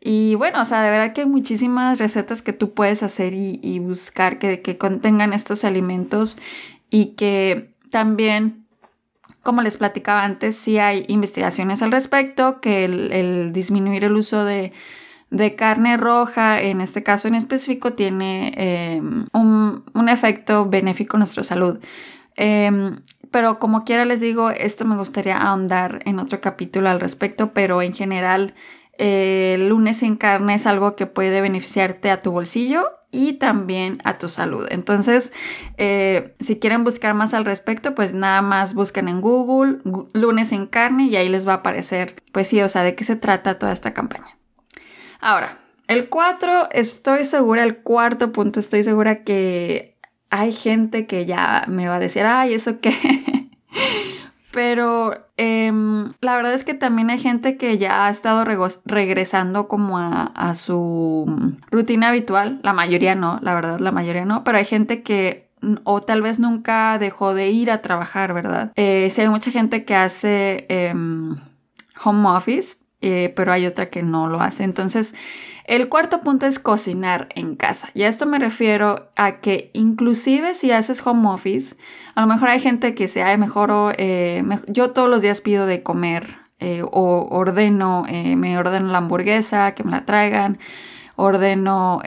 y 0.00 0.36
bueno, 0.36 0.62
o 0.62 0.64
sea, 0.64 0.82
de 0.82 0.90
verdad 0.90 1.12
que 1.12 1.22
hay 1.22 1.26
muchísimas 1.26 1.98
recetas 1.98 2.42
que 2.42 2.52
tú 2.52 2.72
puedes 2.72 3.02
hacer 3.02 3.34
y, 3.34 3.78
buscar 3.80 4.38
que, 4.38 4.78
contengan 4.78 5.32
estos 5.32 5.64
alimentos 5.64 6.38
y 6.88 7.16
que 7.16 7.74
también, 7.90 8.66
como 9.42 9.62
les 9.62 9.76
platicaba 9.76 10.22
antes, 10.22 10.56
sí 10.56 10.78
hay 10.78 11.04
investigaciones 11.08 11.82
al 11.82 11.90
respecto, 11.90 12.60
que 12.60 12.84
el, 12.84 13.52
disminuir 13.52 14.04
el 14.04 14.14
uso 14.14 14.44
de, 14.44 14.72
carne 15.56 15.96
roja, 15.96 16.60
en 16.60 16.80
este 16.80 17.02
caso 17.02 17.26
en 17.26 17.34
específico, 17.34 17.94
tiene 17.94 18.52
em, 18.56 19.26
un, 19.32 20.08
efecto 20.08 20.66
benéfico 20.66 21.16
en 21.16 21.20
nuestra 21.20 21.42
salud. 21.42 21.80
Em, 22.36 23.00
pero 23.32 23.58
como 23.58 23.84
quiera 23.84 24.04
les 24.04 24.20
digo, 24.20 24.50
esto 24.50 24.84
me 24.84 24.96
gustaría 24.96 25.36
ahondar 25.36 26.00
en 26.04 26.18
otro 26.18 26.40
capítulo 26.40 26.88
al 26.88 27.00
respecto, 27.00 27.52
pero 27.52 27.82
en 27.82 27.92
general 27.92 28.54
lunes 28.98 29.98
sin 29.98 30.16
carne 30.16 30.54
es 30.54 30.66
algo 30.66 30.96
que 30.96 31.06
puede 31.06 31.40
beneficiarte 31.40 32.10
a 32.10 32.20
tu 32.20 32.32
bolsillo 32.32 32.90
y 33.10 33.34
también 33.34 33.98
a 34.04 34.18
tu 34.18 34.28
salud. 34.28 34.66
Entonces, 34.70 35.32
eh, 35.76 36.34
si 36.40 36.58
quieren 36.58 36.84
buscar 36.84 37.14
más 37.14 37.32
al 37.34 37.44
respecto, 37.44 37.94
pues 37.94 38.12
nada 38.12 38.42
más 38.42 38.74
buscan 38.74 39.08
en 39.08 39.20
Google 39.20 39.78
lunes 40.12 40.48
sin 40.48 40.66
carne 40.66 41.06
y 41.06 41.16
ahí 41.16 41.28
les 41.28 41.46
va 41.46 41.52
a 41.52 41.56
aparecer, 41.56 42.22
pues 42.32 42.48
sí, 42.48 42.60
o 42.60 42.68
sea, 42.68 42.82
de 42.82 42.94
qué 42.94 43.04
se 43.04 43.16
trata 43.16 43.58
toda 43.58 43.72
esta 43.72 43.94
campaña. 43.94 44.36
Ahora, 45.20 45.58
el 45.86 46.08
4, 46.08 46.68
estoy 46.72 47.24
segura, 47.24 47.64
el 47.64 47.78
cuarto 47.78 48.30
punto, 48.30 48.60
estoy 48.60 48.82
segura 48.82 49.24
que 49.24 49.96
hay 50.30 50.52
gente 50.52 51.06
que 51.06 51.24
ya 51.24 51.64
me 51.66 51.88
va 51.88 51.96
a 51.96 52.00
decir, 52.00 52.24
ay, 52.26 52.54
eso 52.54 52.80
qué. 52.80 52.92
Pero 54.50 55.26
em, 55.36 56.10
la 56.20 56.36
verdad 56.36 56.54
es 56.54 56.64
que 56.64 56.74
también 56.74 57.10
hay 57.10 57.18
gente 57.18 57.56
que 57.56 57.76
ya 57.76 58.06
ha 58.06 58.10
estado 58.10 58.44
regresando 58.84 59.68
como 59.68 59.98
a, 59.98 60.54
su 60.54 61.26
rutina 61.70 62.08
habitual. 62.08 62.60
La 62.62 62.72
mayoría 62.72 63.14
no, 63.14 63.38
la 63.42 63.54
verdad, 63.54 63.78
la 63.78 63.92
mayoría 63.92 64.24
no. 64.24 64.44
Pero 64.44 64.58
hay 64.58 64.64
gente 64.64 65.02
que 65.02 65.48
o 65.84 66.00
tal 66.00 66.22
vez 66.22 66.38
nunca 66.38 66.98
dejó 66.98 67.34
de 67.34 67.50
ir 67.50 67.70
a 67.70 67.82
trabajar, 67.82 68.32
¿verdad? 68.32 68.72
Eh, 68.76 69.08
sí 69.10 69.20
hay 69.20 69.28
mucha 69.28 69.50
gente 69.50 69.84
que 69.84 69.94
hace 69.94 70.66
em, 70.68 71.36
home 72.02 72.28
office, 72.28 72.76
eh, 73.00 73.32
pero 73.36 73.52
hay 73.52 73.66
otra 73.66 73.90
que 73.90 74.02
no 74.02 74.28
lo 74.28 74.40
hace. 74.40 74.64
Entonces, 74.64 75.14
el 75.64 75.88
cuarto 75.88 76.20
punto 76.20 76.46
es 76.46 76.58
cocinar 76.58 77.28
en 77.34 77.54
casa. 77.54 77.90
Y 77.94 78.02
a 78.02 78.08
esto 78.08 78.26
me 78.26 78.38
refiero 78.38 79.10
a 79.16 79.40
que 79.40 79.70
inclusive 79.74 80.54
si 80.54 80.72
haces 80.72 81.06
home 81.06 81.28
office, 81.28 81.76
a 82.14 82.22
lo 82.22 82.26
mejor 82.26 82.48
hay 82.48 82.60
gente 82.60 82.94
que 82.94 83.06
sea 83.06 83.36
mejor, 83.36 83.94
eh, 83.98 84.42
yo 84.66 84.90
todos 84.90 85.08
los 85.08 85.22
días 85.22 85.40
pido 85.40 85.66
de 85.66 85.82
comer 85.82 86.36
eh, 86.58 86.82
o 86.82 87.28
ordeno, 87.30 88.04
me 88.36 88.58
ordeno 88.58 88.90
la 88.90 88.98
hamburguesa, 88.98 89.74
que 89.74 89.84
me 89.84 89.92
la 89.92 90.04
traigan, 90.04 90.58
ordeno, 91.14 92.00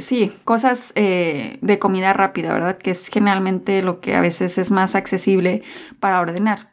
sí, 0.00 0.32
cosas 0.44 0.92
de 0.94 1.78
comida 1.78 2.12
rápida, 2.12 2.52
¿verdad? 2.52 2.78
Que 2.78 2.92
es 2.92 3.08
generalmente 3.08 3.82
lo 3.82 4.00
que 4.00 4.16
a 4.16 4.20
veces 4.20 4.58
es 4.58 4.70
más 4.70 4.94
accesible 4.94 5.62
para 6.00 6.20
ordenar. 6.20 6.71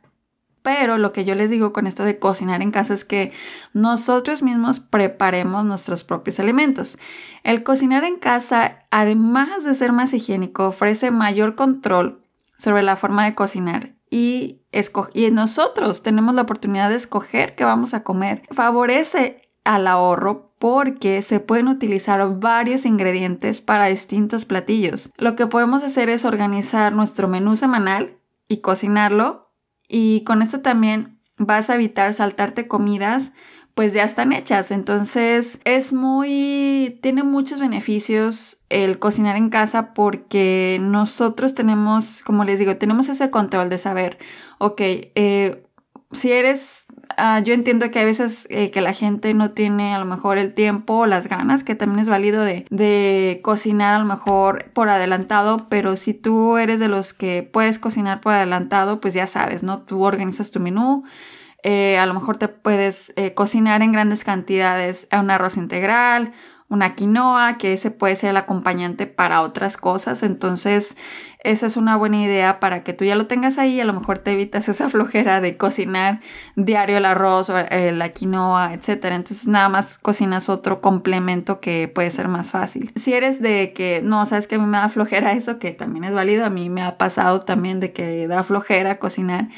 Pero 0.72 1.00
lo 1.00 1.12
que 1.14 1.26
yo 1.26 1.34
les 1.34 1.50
digo 1.50 1.74
con 1.74 1.88
esto 1.88 2.04
de 2.04 2.20
cocinar 2.20 2.62
en 2.62 2.70
casa 2.70 2.94
es 2.94 3.04
que 3.04 3.32
nosotros 3.74 4.44
mismos 4.44 4.80
preparemos 4.80 5.66
nuestros 5.66 6.04
propios 6.04 6.40
alimentos. 6.40 7.00
El 7.44 7.64
cocinar 7.64 8.04
en 8.04 8.18
casa, 8.18 8.86
además 8.92 9.64
de 9.64 9.74
ser 9.74 9.94
más 9.94 10.14
higiénico, 10.14 10.68
ofrece 10.68 11.10
mayor 11.10 11.56
control 11.56 12.24
sobre 12.56 12.84
la 12.84 12.98
forma 12.98 13.26
de 13.26 13.34
cocinar 13.34 13.96
y, 14.12 14.62
y 15.16 15.32
nosotros 15.32 16.04
tenemos 16.04 16.36
la 16.36 16.44
oportunidad 16.44 16.90
de 16.90 16.98
escoger 16.98 17.56
qué 17.56 17.64
vamos 17.64 17.96
a 17.96 18.04
comer. 18.04 18.44
Favorece 18.52 19.42
al 19.64 19.88
ahorro 19.88 20.54
porque 20.60 21.24
se 21.24 21.40
pueden 21.40 21.68
utilizar 21.68 22.40
varios 22.40 22.86
ingredientes 22.86 23.60
para 23.60 23.88
distintos 23.88 24.46
platillos. 24.46 25.10
Lo 25.18 25.36
que 25.36 25.48
podemos 25.48 25.84
hacer 25.84 26.12
es 26.12 26.26
organizar 26.26 26.94
nuestro 26.94 27.28
menú 27.28 27.56
semanal 27.56 28.20
y 28.48 28.58
cocinarlo 28.58 29.49
y 29.90 30.24
con 30.24 30.42
esto 30.42 30.62
también 30.62 31.20
vas 31.38 31.70
a 31.70 31.76
evitar 31.76 32.14
saltarte 32.14 32.68
comidas 32.68 33.34
pues 33.80 33.94
ya 33.94 34.04
están 34.04 34.34
hechas. 34.34 34.72
Entonces 34.72 35.62
es 35.64 35.94
muy, 35.94 37.00
tiene 37.02 37.24
muchos 37.24 37.62
beneficios 37.62 38.62
el 38.68 39.00
cocinar 39.00 39.38
en 39.38 39.50
casa 39.50 39.94
porque 39.94 40.80
nosotros 40.82 41.54
tenemos, 41.54 42.22
como 42.24 42.44
les 42.44 42.60
digo, 42.60 42.76
tenemos 42.76 43.08
ese 43.08 43.30
control 43.30 43.70
de 43.70 43.78
saber, 43.78 44.18
ok, 44.58 44.82
eh, 44.82 45.64
si 46.12 46.34
eres 46.34 46.88
Ah, 47.22 47.40
yo 47.40 47.54
entiendo 47.54 47.92
que 47.92 48.00
hay 48.00 48.06
veces 48.06 48.48
eh, 48.50 48.72
que 48.72 48.82
la 48.82 48.94
gente 48.94 49.34
no 49.34 49.52
tiene 49.52 49.94
a 49.94 50.00
lo 50.00 50.06
mejor 50.06 50.38
el 50.38 50.54
tiempo 50.54 51.00
o 51.00 51.06
las 51.06 51.28
ganas, 51.28 51.64
que 51.64 51.76
también 51.76 52.00
es 52.00 52.08
válido 52.08 52.44
de, 52.44 52.66
de, 52.70 53.42
cocinar 53.44 53.94
a 53.94 54.00
lo 54.00 54.06
mejor 54.06 54.72
por 54.72 54.90
adelantado, 54.90 55.68
pero 55.70 55.96
si 55.98 56.14
tú 56.14 56.58
eres 56.58 56.80
de 56.80 56.88
los 56.88 57.14
que 57.14 57.44
puedes 57.44 57.78
cocinar 57.78 58.22
por 58.22 58.34
adelantado, 58.34 59.02
pues 59.02 59.14
ya 59.14 59.28
sabes, 59.28 59.64
¿no? 59.64 59.82
Tú 59.82 60.04
organizas 60.04 60.52
tu 60.52 60.60
menú. 60.60 61.04
Eh, 61.64 61.98
a 61.98 62.06
lo 62.06 62.14
mejor 62.14 62.38
te 62.38 62.48
puedes 62.48 63.12
eh, 63.18 63.34
cocinar 63.34 63.82
en 63.82 63.92
grandes 63.92 64.24
cantidades 64.24 65.08
un 65.12 65.30
arroz 65.30 65.58
integral, 65.58 66.32
una 66.70 66.94
quinoa, 66.94 67.58
que 67.58 67.74
ese 67.74 67.90
puede 67.90 68.16
ser 68.16 68.30
el 68.30 68.38
acompañante 68.38 69.08
para 69.08 69.42
otras 69.42 69.76
cosas. 69.76 70.22
Entonces, 70.22 70.98
esa 71.40 71.66
es 71.66 71.78
una 71.78 71.96
buena 71.96 72.22
idea 72.22 72.60
para 72.60 72.84
que 72.84 72.94
tú 72.94 73.06
ya 73.06 73.16
lo 73.16 73.26
tengas 73.26 73.58
ahí. 73.58 73.80
A 73.82 73.86
lo 73.86 73.94
mejor 73.94 74.20
te 74.20 74.34
evitas 74.34 74.70
esa 74.70 74.88
flojera 74.88 75.42
de 75.42 75.58
cocinar 75.58 76.22
diario 76.56 76.98
el 76.98 77.06
arroz 77.06 77.50
o 77.50 77.58
eh, 77.58 77.92
la 77.92 78.10
quinoa, 78.10 78.74
etc. 78.74 79.06
Entonces, 79.06 79.48
nada 79.48 79.68
más 79.68 79.98
cocinas 79.98 80.48
otro 80.48 80.80
complemento 80.80 81.60
que 81.60 81.88
puede 81.88 82.12
ser 82.12 82.28
más 82.28 82.52
fácil. 82.52 82.92
Si 82.96 83.14
eres 83.14 83.42
de 83.42 83.74
que 83.74 84.02
no, 84.04 84.26
sabes 84.28 84.48
que 84.48 84.56
a 84.56 84.60
mí 84.60 84.66
me 84.68 84.78
da 84.78 84.90
flojera 84.90 85.32
eso, 85.34 85.58
que 85.58 85.72
también 85.72 86.04
es 86.04 86.14
válido. 86.14 86.46
A 86.46 86.52
mí 86.52 86.70
me 86.70 86.84
ha 86.84 87.00
pasado 87.00 87.40
también 87.40 87.80
de 87.80 87.94
que 87.94 88.28
da 88.28 88.44
flojera 88.44 89.00
cocinar. 89.00 89.50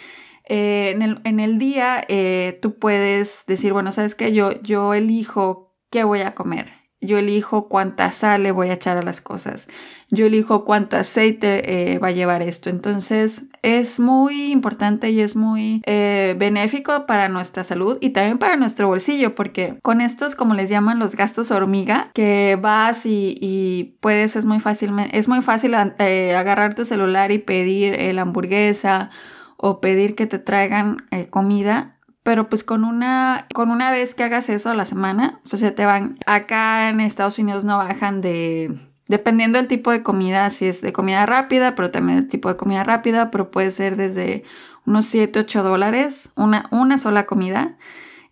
Eh, 0.45 0.97
en, 1.23 1.39
el, 1.39 1.57
día 1.59 2.01
eh, 2.07 2.57
tú 2.61 2.79
puedes 2.79 3.43
decir, 3.47 3.73
bueno, 3.73 3.91
sabes 3.91 4.15
que 4.15 4.31
yo, 4.31 4.61
yo 4.61 4.93
elijo 4.93 5.75
qué 5.89 6.03
voy 6.03 6.21
a 6.21 6.35
comer 6.35 6.80
yo 7.01 7.17
elijo 7.17 7.67
cuánta 7.67 8.11
sal 8.11 8.43
le 8.43 8.51
voy 8.51 8.69
a 8.69 8.73
echar 8.73 8.97
a 8.97 9.01
las 9.01 9.21
cosas. 9.21 9.67
Yo 10.09 10.27
elijo 10.27 10.65
cuánto 10.65 10.97
aceite 10.97 11.93
eh, 11.93 11.97
va 11.97 12.09
a 12.09 12.11
llevar 12.11 12.43
esto. 12.43 12.69
Entonces 12.69 13.43
es 13.63 13.99
muy 13.99 14.51
importante 14.51 15.09
y 15.09 15.19
es 15.21 15.35
muy 15.35 15.81
eh, 15.85 16.35
benéfico 16.37 17.07
para 17.07 17.27
nuestra 17.27 17.63
salud 17.63 17.97
y 18.01 18.11
también 18.11 18.37
para 18.37 18.55
nuestro 18.55 18.87
bolsillo 18.87 19.33
porque 19.33 19.79
con 19.81 19.99
estos, 19.99 20.35
como 20.35 20.53
les 20.53 20.69
llaman, 20.69 20.99
los 20.99 21.15
gastos 21.15 21.49
hormiga, 21.49 22.11
que 22.13 22.57
vas 22.61 23.05
y, 23.05 23.97
puedes, 23.99 24.35
es 24.35 24.45
muy 24.45 24.59
fácil, 24.59 24.91
es 25.11 25.27
muy 25.27 25.41
fácil 25.41 25.73
eh, 25.97 26.35
agarrar 26.35 26.75
tu 26.75 26.85
celular 26.85 27.31
y 27.31 27.39
pedir 27.39 28.13
la 28.13 28.21
hamburguesa 28.21 29.09
o 29.57 29.81
pedir 29.81 30.15
que 30.15 30.27
te 30.27 30.39
traigan 30.39 31.05
comida 31.29 31.97
pero 32.23 32.49
pues 32.49 32.63
con 32.63 32.83
una, 32.83 33.47
con 33.53 33.71
una 33.71 33.91
vez 33.91 34.15
que 34.15 34.23
hagas 34.23 34.49
eso 34.49 34.69
a 34.69 34.73
la 34.73 34.85
semana, 34.85 35.39
pues 35.49 35.59
se 35.59 35.71
te 35.71 35.85
van. 35.85 36.15
Acá 36.25 36.89
en 36.89 37.01
Estados 37.01 37.39
Unidos 37.39 37.65
no 37.65 37.77
bajan 37.77 38.21
de, 38.21 38.75
dependiendo 39.07 39.57
del 39.57 39.67
tipo 39.67 39.91
de 39.91 40.03
comida, 40.03 40.49
si 40.49 40.67
es 40.67 40.81
de 40.81 40.93
comida 40.93 41.25
rápida, 41.25 41.75
pero 41.75 41.91
también 41.91 42.19
el 42.19 42.27
tipo 42.27 42.49
de 42.49 42.57
comida 42.57 42.83
rápida, 42.83 43.31
pero 43.31 43.49
puede 43.49 43.71
ser 43.71 43.95
desde 43.95 44.43
unos 44.85 45.05
7, 45.05 45.39
8 45.39 45.63
dólares, 45.63 46.29
una, 46.35 46.67
una 46.71 46.97
sola 46.97 47.25
comida, 47.25 47.77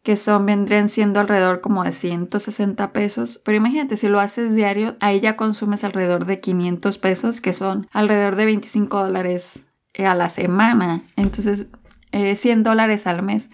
que 0.03 0.15
son, 0.15 0.45
vendrían 0.45 0.87
siendo 0.87 1.19
alrededor 1.19 1.61
como 1.61 1.83
de 1.83 1.91
160 1.91 2.93
pesos. 2.93 3.41
Pero 3.43 3.57
imagínate, 3.57 3.97
si 3.97 4.07
lo 4.07 4.19
haces 4.19 4.55
diario, 4.55 4.95
ahí 4.99 5.19
ya 5.19 5.35
consumes 5.35 5.83
alrededor 5.83 6.25
de 6.25 6.39
500 6.39 6.97
pesos, 6.97 7.41
que 7.41 7.53
son 7.53 7.87
alrededor 7.91 8.35
de 8.35 8.45
25 8.45 9.03
dólares 9.03 9.63
a 9.97 10.15
la 10.15 10.29
semana. 10.29 11.01
Entonces, 11.15 11.67
100 12.11 12.59
eh, 12.59 12.63
dólares 12.63 13.07
al 13.07 13.21
mes. 13.23 13.49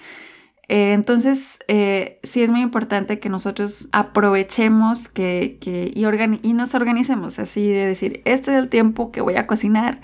Eh, 0.67 0.93
entonces, 0.93 1.60
eh, 1.67 2.19
sí 2.24 2.41
es 2.41 2.50
muy 2.50 2.62
importante 2.62 3.19
que 3.19 3.29
nosotros 3.29 3.88
aprovechemos 3.91 5.10
que, 5.10 5.57
y, 5.63 6.50
y, 6.50 6.53
nos 6.53 6.74
organicemos 6.74 7.38
así 7.39 7.67
de 7.67 7.86
decir, 7.86 8.22
este 8.25 8.51
es 8.51 8.57
el 8.57 8.69
tiempo 8.69 9.12
que 9.12 9.22
voy 9.22 9.36
a 9.36 9.45
cocinar 9.45 10.00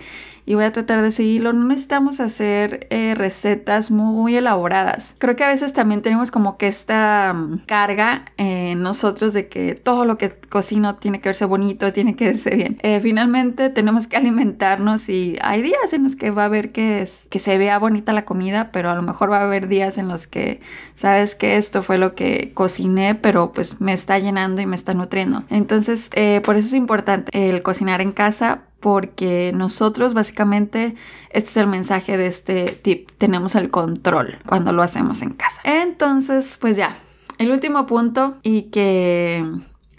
y 0.46 0.56
voy 0.56 0.64
a 0.64 0.72
tratar 0.72 1.02
de 1.02 1.12
seguirlo. 1.12 1.54
No 1.54 1.66
necesitamos 1.66 2.20
hacer 2.20 2.88
eh, 2.90 3.14
recetas 3.16 3.92
muy 3.92 4.36
elaboradas. 4.36 5.16
Creo 5.18 5.36
que 5.36 5.44
a 5.44 5.50
veces 5.50 5.74
también 5.74 6.02
tenemos 6.02 6.32
como 6.32 6.58
que 6.58 6.68
esta 6.68 7.34
mm, 7.34 7.64
carga 7.66 8.26
en 8.38 8.82
nosotros 8.82 9.34
de 9.34 9.48
que 9.48 9.76
todo 9.76 10.06
lo 10.06 10.18
que 10.18 10.32
cocino 10.50 10.96
tiene 10.96 11.22
que 11.22 11.30
verse 11.30 11.46
bonito, 11.46 11.94
tiene 11.94 12.16
que 12.16 12.26
verse 12.26 12.56
bien. 12.56 12.78
Eh, 12.82 13.00
finalmente 13.02 13.70
tenemos 13.70 14.08
que 14.08 14.18
alimentarnos 14.18 15.10
y 15.10 15.38
hay 15.42 15.62
días 15.62 15.94
en 15.94 16.04
los 16.04 16.16
que 16.16 16.32
va 16.32 16.44
a 16.44 16.46
haber 16.46 16.72
que, 16.72 17.08
que 17.30 17.40
se 17.40 17.58
vea 17.58 17.80
bonita 17.80 18.14
la 18.14 18.26
comida, 18.26 18.72
pero 18.72 18.90
a 18.90 18.96
lo 18.96 19.02
mejor 19.02 19.32
va 19.32 19.40
a 19.40 19.44
haber 19.44 19.68
días 19.68 19.98
en 19.98 20.08
los 20.08 20.28
que 20.28 20.60
sabes 20.96 21.36
que 21.36 21.58
esto 21.58 21.84
fue 21.84 21.98
lo 21.98 22.16
que 22.16 22.52
cociné, 22.54 23.16
pero 23.16 23.52
pues 23.52 23.82
me 23.82 23.94
está 23.94 24.20
llenando 24.20 24.62
y 24.62 24.66
me 24.66 24.76
está 24.76 24.94
nutriendo. 24.94 25.44
Entonces, 25.50 26.10
eh, 26.14 26.42
por 26.44 26.56
eso 26.56 26.68
es 26.68 26.74
importante 26.74 27.50
el 27.50 27.62
cocinar 27.64 28.02
en 28.02 28.12
casa 28.12 28.62
porque 28.82 29.54
nosotros 29.56 30.14
básicamente, 30.14 30.96
este 31.30 31.50
es 31.52 31.58
el 31.58 31.68
mensaje 31.68 32.18
de 32.18 32.28
este 32.28 32.66
tip, 32.82 33.10
tenemos 33.18 33.56
el 33.56 33.70
control 33.70 34.38
cuando 34.46 34.74
lo 34.74 34.82
hacemos 34.82 35.22
en 35.22 35.30
casa. 35.34 35.62
Entonces, 35.64 36.58
pues 36.60 36.76
ya, 36.76 36.98
el 37.38 37.52
último 37.52 37.86
punto 37.86 38.38
y 38.44 38.64
que 38.64 39.46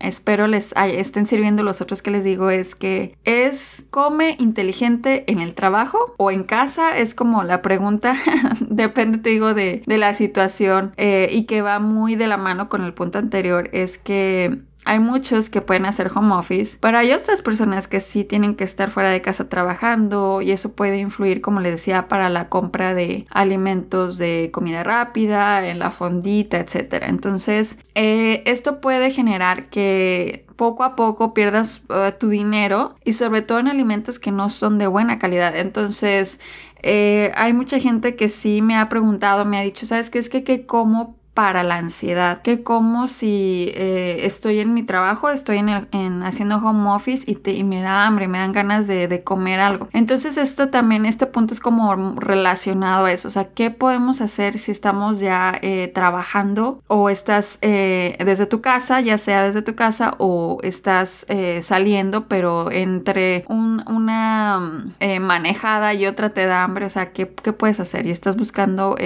espero 0.03 0.49
les 0.49 0.75
estén 0.77 1.27
sirviendo 1.27 1.63
los 1.63 1.81
otros 1.81 2.03
que 2.03 2.11
les 2.11 2.25
digo 2.25 2.51
es 2.51 2.75
que 2.75 3.17
es 3.25 3.85
come 3.91 4.37
inteligente 4.39 5.25
en 5.31 5.41
el 5.41 5.55
trabajo 5.55 6.15
o 6.19 6.31
en 6.31 6.43
casa 6.43 6.99
es 6.99 7.15
como 7.15 7.45
la 7.45 7.63
pregunta 7.63 8.17
depende 8.61 9.19
te 9.19 9.31
digo 9.31 9.55
de, 9.55 9.83
la 9.87 10.13
situación 10.15 10.93
eh, 10.97 11.29
y 11.31 11.45
que 11.45 11.63
va 11.63 11.79
muy 11.79 12.17
de 12.17 12.27
la 12.27 12.37
mano 12.37 12.69
con 12.69 12.83
el 12.83 12.95
punto 12.95 13.19
anterior 13.19 13.71
es 13.73 13.97
que 13.97 14.59
hay 14.85 14.99
muchos 14.99 15.49
que 15.49 15.61
pueden 15.61 15.87
hacer 15.87 16.11
home 16.15 16.35
office, 16.35 16.77
pero 16.81 16.99
hay 16.99 17.13
otras 17.13 17.41
personas 17.43 17.87
que 17.87 18.01
sí 18.01 18.25
tienen 18.25 18.55
que 18.55 18.65
estar 18.65 18.91
fuera 18.91 19.11
de 19.11 19.21
casa 19.21 19.49
trabajando 19.49 20.43
y 20.43 20.51
eso 20.51 20.73
puede 20.73 20.99
influir, 20.99 21.41
como 21.41 21.61
les 21.61 21.73
decía, 21.73 22.09
para 22.09 22.29
la 22.29 22.49
compra 22.49 22.93
de 22.93 23.27
alimentos 23.31 24.19
de 24.19 24.51
comida 24.53 24.83
rápida, 24.83 25.67
en 25.69 25.79
la 25.79 25.91
fondita, 25.91 26.59
etc. 26.59 27.05
Entonces, 27.07 27.79
eh, 27.95 28.43
esto 28.45 28.81
puede 28.81 29.11
generar 29.11 29.69
que 29.69 30.47
poco 30.57 30.85
a 30.85 30.97
poco 30.97 31.33
pierdas 31.33 31.83
eh, 31.89 32.13
tu 32.19 32.29
dinero 32.29 32.97
y 33.05 33.13
sobre 33.13 33.43
todo 33.43 33.61
en 33.61 33.69
alimentos 33.69 34.19
que 34.19 34.33
no 34.33 34.51
son 34.51 34.79
de 34.79 34.89
buena 34.89 35.19
calidad. 35.19 35.57
Entonces, 35.57 36.41
eh, 36.83 37.31
hay 37.37 37.53
mucha 37.53 37.79
gente 37.79 38.17
que 38.17 38.29
sí 38.29 38.63
me 38.63 38.77
ha 38.77 38.89
preguntado, 38.89 39.45
me 39.45 39.59
ha 39.59 39.63
dicho, 39.63 39.87
¿sabes 39.87 40.11
qué 40.11 40.19
es 40.19 40.29
que 40.29 40.43
qué 40.43 40.67
como 40.67 41.22
para 41.35 41.63
la 41.63 41.77
ansiedad, 41.77 42.43
que 42.43 42.63
como 42.63 43.09
si 43.09 43.73
eh, 43.75 44.27
estoy 44.27 44.59
en 44.59 44.75
mi 44.75 44.83
trabajo, 44.83 45.31
estoy 45.31 45.59
en, 45.59 46.23
haciendo 46.23 46.57
home 46.57 46.91
office 46.91 47.31
y, 47.31 47.37
te, 47.37 47.63
me 47.65 47.81
da 47.81 48.07
hambre, 48.07 48.29
me 48.29 48.39
dan 48.39 48.53
ganas 48.53 48.87
de, 48.87 49.23
comer 49.25 49.61
algo. 49.61 49.89
Entonces 49.93 50.37
esto 50.37 50.69
también, 50.69 51.07
este 51.07 51.27
punto 51.27 51.55
es 51.55 51.61
como 51.61 52.15
relacionado 52.17 53.07
a 53.07 53.13
eso, 53.13 53.29
o 53.29 53.31
sea, 53.31 53.45
¿qué 53.45 53.71
podemos 53.71 54.21
hacer 54.21 54.59
si 54.59 54.73
estamos 54.73 55.21
ya 55.21 55.59
eh, 55.63 55.91
trabajando 55.95 56.81
o 56.89 57.09
estás 57.09 57.59
eh, 57.63 58.17
desde 58.25 58.47
tu 58.47 58.61
casa, 58.61 59.01
ya 59.01 59.17
sea 59.17 59.45
desde 59.45 59.63
tu 59.63 59.75
casa 59.75 60.15
o 60.19 60.59
estás 60.63 61.27
saliendo, 61.61 62.27
pero 62.29 62.71
entre 62.71 63.45
una 63.49 64.87
manejada 65.21 65.95
y 65.95 66.07
otra 66.07 66.31
te 66.31 66.47
da 66.47 66.63
hambre, 66.63 66.87
o 66.87 66.91
sea, 66.91 67.13
¿qué, 67.13 67.33
qué 67.43 67.53
puedes 67.53 67.81
hacer? 67.81 68.07
Y 68.07 68.11
estás 68.11 68.37
buscando 68.37 68.97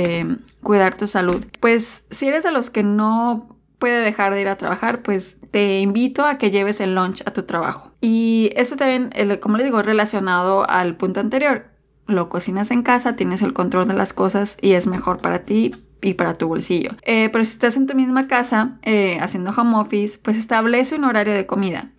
cuidar 0.66 0.96
tu 0.96 1.06
salud. 1.06 1.46
Pues 1.60 2.02
si 2.10 2.26
eres 2.26 2.42
de 2.42 2.50
los 2.50 2.70
que 2.70 2.82
no 2.82 3.56
puede 3.78 4.00
dejar 4.00 4.34
de 4.34 4.40
ir 4.40 4.48
a 4.48 4.56
trabajar, 4.56 5.00
pues 5.02 5.36
te 5.52 5.78
invito 5.78 6.24
a 6.24 6.38
que 6.38 6.50
lleves 6.50 6.80
el 6.80 6.96
lunch 6.96 7.22
a 7.24 7.32
tu 7.32 7.44
trabajo. 7.44 7.92
Y 8.00 8.50
eso 8.56 8.74
también, 8.74 9.12
como 9.40 9.58
les 9.58 9.66
digo, 9.66 9.80
relacionado 9.80 10.68
al 10.68 10.96
punto 10.96 11.20
anterior. 11.20 11.66
Lo 12.08 12.28
cocinas 12.28 12.72
en 12.72 12.82
casa, 12.82 13.14
tienes 13.14 13.42
el 13.42 13.52
control 13.52 13.86
de 13.86 13.94
las 13.94 14.12
cosas 14.12 14.56
y 14.60 14.72
es 14.72 14.88
mejor 14.88 15.18
para 15.18 15.44
ti 15.44 15.72
y 16.02 16.14
para 16.14 16.34
tu 16.34 16.48
bolsillo. 16.48 16.90
Eh, 17.02 17.28
pero 17.30 17.44
si 17.44 17.52
estás 17.52 17.76
en 17.76 17.86
tu 17.86 17.94
misma 17.94 18.26
casa 18.26 18.78
eh, 18.82 19.18
haciendo 19.20 19.52
home 19.56 19.76
office, 19.76 20.18
pues 20.20 20.36
establece 20.36 20.96
un 20.96 21.04
horario 21.04 21.32
de 21.32 21.46
comida 21.46 21.92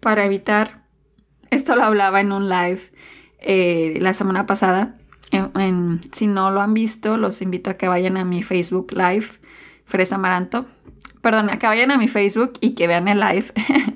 para 0.00 0.24
evitar, 0.24 0.82
esto 1.50 1.76
lo 1.76 1.84
hablaba 1.84 2.20
en 2.20 2.32
un 2.32 2.48
live 2.48 2.80
eh, 3.38 3.98
la 4.00 4.12
semana 4.12 4.44
pasada, 4.46 4.96
si 6.12 6.26
no 6.26 6.50
lo 6.50 6.60
han 6.60 6.74
visto, 6.74 7.16
los 7.16 7.42
invito 7.42 7.70
a 7.70 7.74
que 7.74 7.88
vayan 7.88 8.16
a 8.16 8.24
mi 8.24 8.42
Facebook 8.42 8.92
Live, 8.92 9.26
Fresa 9.84 10.16
Amaranto. 10.16 10.66
Perdón, 11.20 11.50
a 11.50 11.58
que 11.58 11.66
vayan 11.66 11.90
a 11.90 11.98
mi 11.98 12.08
Facebook 12.08 12.54
y 12.60 12.74
que 12.74 12.86
vean 12.86 13.08
el 13.08 13.20
live. 13.20 13.46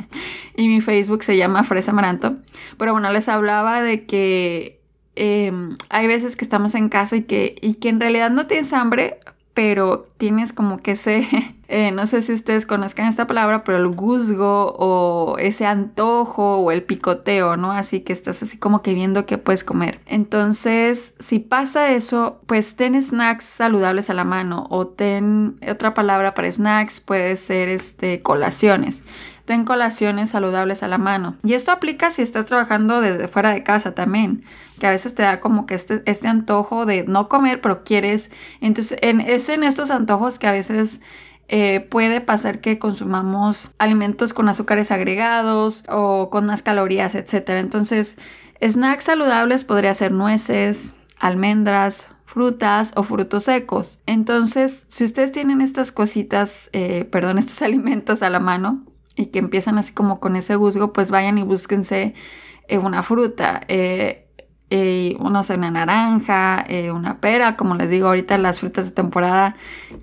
y 0.56 0.68
mi 0.68 0.80
Facebook 0.80 1.22
se 1.22 1.36
llama 1.36 1.64
Fresa 1.64 1.92
Amaranto. 1.92 2.36
Pero 2.78 2.92
bueno, 2.92 3.10
les 3.12 3.28
hablaba 3.28 3.80
de 3.80 4.06
que 4.06 4.80
em, 5.14 5.76
hay 5.88 6.06
veces 6.06 6.36
que 6.36 6.44
estamos 6.44 6.74
en 6.74 6.88
casa 6.88 7.16
y 7.16 7.22
que, 7.22 7.54
y 7.60 7.74
que 7.74 7.88
en 7.88 8.00
realidad 8.00 8.30
no 8.30 8.46
tienes 8.46 8.72
hambre, 8.72 9.20
pero 9.54 10.04
tienes 10.16 10.52
como 10.52 10.78
que 10.78 10.92
ese, 10.92 11.26
eh, 11.68 11.90
no 11.92 12.06
sé 12.06 12.22
si 12.22 12.32
ustedes 12.32 12.66
conozcan 12.66 13.06
esta 13.06 13.26
palabra, 13.26 13.64
pero 13.64 13.78
el 13.78 13.88
guzgo 13.88 14.74
o 14.78 15.36
ese 15.38 15.66
antojo 15.66 16.56
o 16.56 16.70
el 16.70 16.82
picoteo, 16.82 17.56
¿no? 17.56 17.72
Así 17.72 18.00
que 18.00 18.12
estás 18.12 18.42
así 18.42 18.58
como 18.58 18.82
que 18.82 18.94
viendo 18.94 19.26
qué 19.26 19.38
puedes 19.38 19.64
comer. 19.64 20.00
Entonces, 20.06 21.14
si 21.18 21.38
pasa 21.38 21.92
eso, 21.92 22.40
pues 22.46 22.76
ten 22.76 23.00
snacks 23.00 23.44
saludables 23.44 24.10
a 24.10 24.14
la 24.14 24.24
mano 24.24 24.66
o 24.70 24.86
ten 24.86 25.58
otra 25.68 25.94
palabra 25.94 26.34
para 26.34 26.50
snacks, 26.50 27.00
puede 27.00 27.36
ser 27.36 27.68
este 27.68 28.22
colaciones 28.22 29.04
ten 29.52 29.66
colaciones 29.66 30.30
saludables 30.30 30.82
a 30.82 30.88
la 30.88 30.96
mano. 30.96 31.36
Y 31.44 31.52
esto 31.52 31.72
aplica 31.72 32.10
si 32.10 32.22
estás 32.22 32.46
trabajando 32.46 33.02
desde 33.02 33.28
fuera 33.28 33.50
de 33.50 33.62
casa 33.62 33.94
también, 33.94 34.44
que 34.80 34.86
a 34.86 34.90
veces 34.90 35.14
te 35.14 35.24
da 35.24 35.40
como 35.40 35.66
que 35.66 35.74
este, 35.74 36.02
este 36.06 36.26
antojo 36.26 36.86
de 36.86 37.04
no 37.04 37.28
comer, 37.28 37.60
pero 37.60 37.84
quieres. 37.84 38.30
Entonces, 38.62 38.98
en, 39.02 39.20
es 39.20 39.50
en 39.50 39.62
estos 39.62 39.90
antojos 39.90 40.38
que 40.38 40.46
a 40.46 40.52
veces 40.52 41.02
eh, 41.48 41.80
puede 41.80 42.22
pasar 42.22 42.62
que 42.62 42.78
consumamos 42.78 43.72
alimentos 43.78 44.32
con 44.32 44.48
azúcares 44.48 44.90
agregados 44.90 45.84
o 45.86 46.30
con 46.30 46.46
más 46.46 46.62
calorías, 46.62 47.14
etc. 47.14 47.50
Entonces, 47.50 48.16
snacks 48.66 49.04
saludables 49.04 49.64
podría 49.64 49.92
ser 49.92 50.12
nueces, 50.12 50.94
almendras, 51.20 52.06
frutas 52.24 52.92
o 52.96 53.02
frutos 53.02 53.44
secos. 53.44 53.98
Entonces, 54.06 54.86
si 54.88 55.04
ustedes 55.04 55.30
tienen 55.30 55.60
estas 55.60 55.92
cositas, 55.92 56.70
eh, 56.72 57.04
perdón, 57.04 57.36
estos 57.38 57.60
alimentos 57.60 58.22
a 58.22 58.30
la 58.30 58.40
mano, 58.40 58.86
y 59.16 59.26
que 59.26 59.38
empiezan 59.38 59.78
así 59.78 59.92
como 59.92 60.20
con 60.20 60.36
ese 60.36 60.56
guzgo, 60.56 60.92
pues 60.92 61.10
vayan 61.10 61.38
y 61.38 61.42
búsquense 61.42 62.14
eh, 62.68 62.78
una 62.78 63.02
fruta. 63.02 63.60
Eh, 63.68 64.21
eh, 64.74 65.18
uno 65.20 65.42
una 65.54 65.70
naranja, 65.70 66.64
eh, 66.66 66.90
una 66.92 67.18
pera, 67.18 67.56
como 67.56 67.74
les 67.74 67.90
digo 67.90 68.08
ahorita 68.08 68.38
las 68.38 68.60
frutas 68.60 68.86
de 68.86 68.92
temporada 68.92 69.54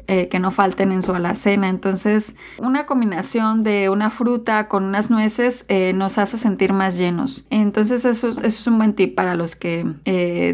que 0.06 0.40
no 0.40 0.52
falten 0.52 0.92
en 0.92 1.02
su 1.02 1.14
alacena. 1.14 1.70
Entonces, 1.70 2.36
una 2.58 2.86
combinación 2.86 3.62
de 3.64 3.90
una 3.90 4.10
fruta 4.10 4.68
con 4.68 4.84
unas 4.84 5.10
nueces 5.12 5.66
nos 5.94 6.18
hace 6.18 6.38
sentir 6.38 6.74
más 6.74 6.98
llenos. 6.98 7.46
Entonces, 7.52 8.06
eso, 8.06 8.30
es 8.30 8.68
un 8.68 8.78
buen 8.78 8.94
tip 8.94 9.16
para 9.16 9.36
los 9.36 9.56
que 9.56 9.86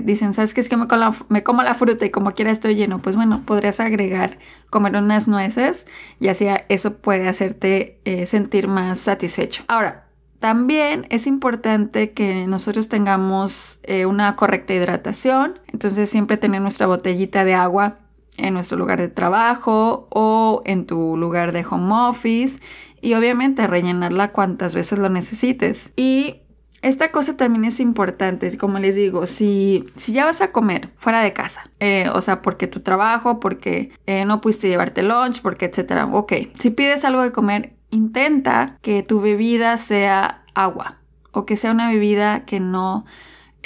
dicen, 0.04 0.34
¿sabes 0.34 0.54
qué? 0.54 0.62
Es 0.62 0.69
que 0.69 0.75
me 0.75 0.88
como, 0.88 0.99
la, 0.99 1.15
me 1.30 1.43
como 1.43 1.63
la 1.63 1.73
fruta 1.73 2.06
y 2.06 2.10
como 2.10 2.34
quiera 2.34 2.51
estoy 2.51 2.75
lleno. 2.75 3.01
Pues 3.01 3.15
bueno, 3.15 3.43
podrías 3.45 3.80
agregar 3.80 4.38
comer 4.69 4.95
unas 4.95 5.30
nueces 5.30 5.88
y 6.19 6.28
así 6.28 6.47
eso 6.67 6.97
puede 6.97 7.28
hacerte 7.30 7.99
sentir 8.25 8.67
más 8.67 8.99
satisfecho. 8.99 9.63
Ahora, 9.67 10.05
también 10.45 11.08
es 11.10 11.25
importante 11.25 12.12
que 12.12 12.45
nosotros 12.45 12.88
tengamos 12.88 13.79
eh, 13.81 14.05
una 14.05 14.36
correcta 14.36 14.75
hidratación, 14.75 15.60
entonces 15.73 16.08
siempre 16.08 16.38
tener 16.38 16.62
nuestra 16.62 16.86
botellita 16.86 17.43
de 17.43 17.55
agua 17.55 17.97
en 18.38 18.53
nuestro 18.53 18.77
lugar 18.77 19.01
de 19.01 19.08
trabajo 19.08 20.08
o 20.12 20.62
en 20.67 20.86
tu 20.86 21.17
lugar 21.17 21.51
de 21.51 21.65
home 21.67 21.91
office 22.10 22.60
y 23.01 23.15
obviamente 23.15 23.65
rellenarla 23.65 24.34
cuantas 24.34 24.75
veces 24.75 24.99
lo 24.99 25.10
necesites. 25.10 25.91
Y 25.95 26.43
esta 26.84 27.10
cosa 27.10 27.36
también 27.36 27.65
es 27.65 27.79
importante, 27.79 28.55
como 28.60 28.77
les 28.77 28.93
digo, 28.93 29.25
si, 29.25 29.86
si 29.95 30.13
ya 30.13 30.25
vas 30.25 30.41
a 30.41 30.51
comer 30.51 30.91
fuera 30.97 31.21
de 31.21 31.34
casa, 31.34 31.71
eh, 31.79 32.08
o 32.13 32.21
sea, 32.21 32.43
porque 32.43 32.67
tu 32.67 32.81
trabajo, 32.81 33.39
porque 33.39 33.89
eh, 34.05 34.25
no 34.25 34.41
pudiste 34.41 34.67
llevarte 34.67 35.01
lunch, 35.01 35.41
porque 35.41 35.65
etcétera, 35.65 36.05
ok, 36.05 36.34
si 36.53 36.69
pides 36.69 37.03
algo 37.03 37.23
de 37.23 37.31
comer, 37.31 37.73
intenta 37.89 38.78
que 38.82 39.04
tu 39.04 39.21
bebida 39.21 39.78
sea 39.78 40.43
agua 40.54 40.98
o 41.32 41.45
que 41.45 41.58
sea 41.58 41.71
una 41.71 41.89
bebida 41.89 42.45
que 42.45 42.60
no 42.60 43.06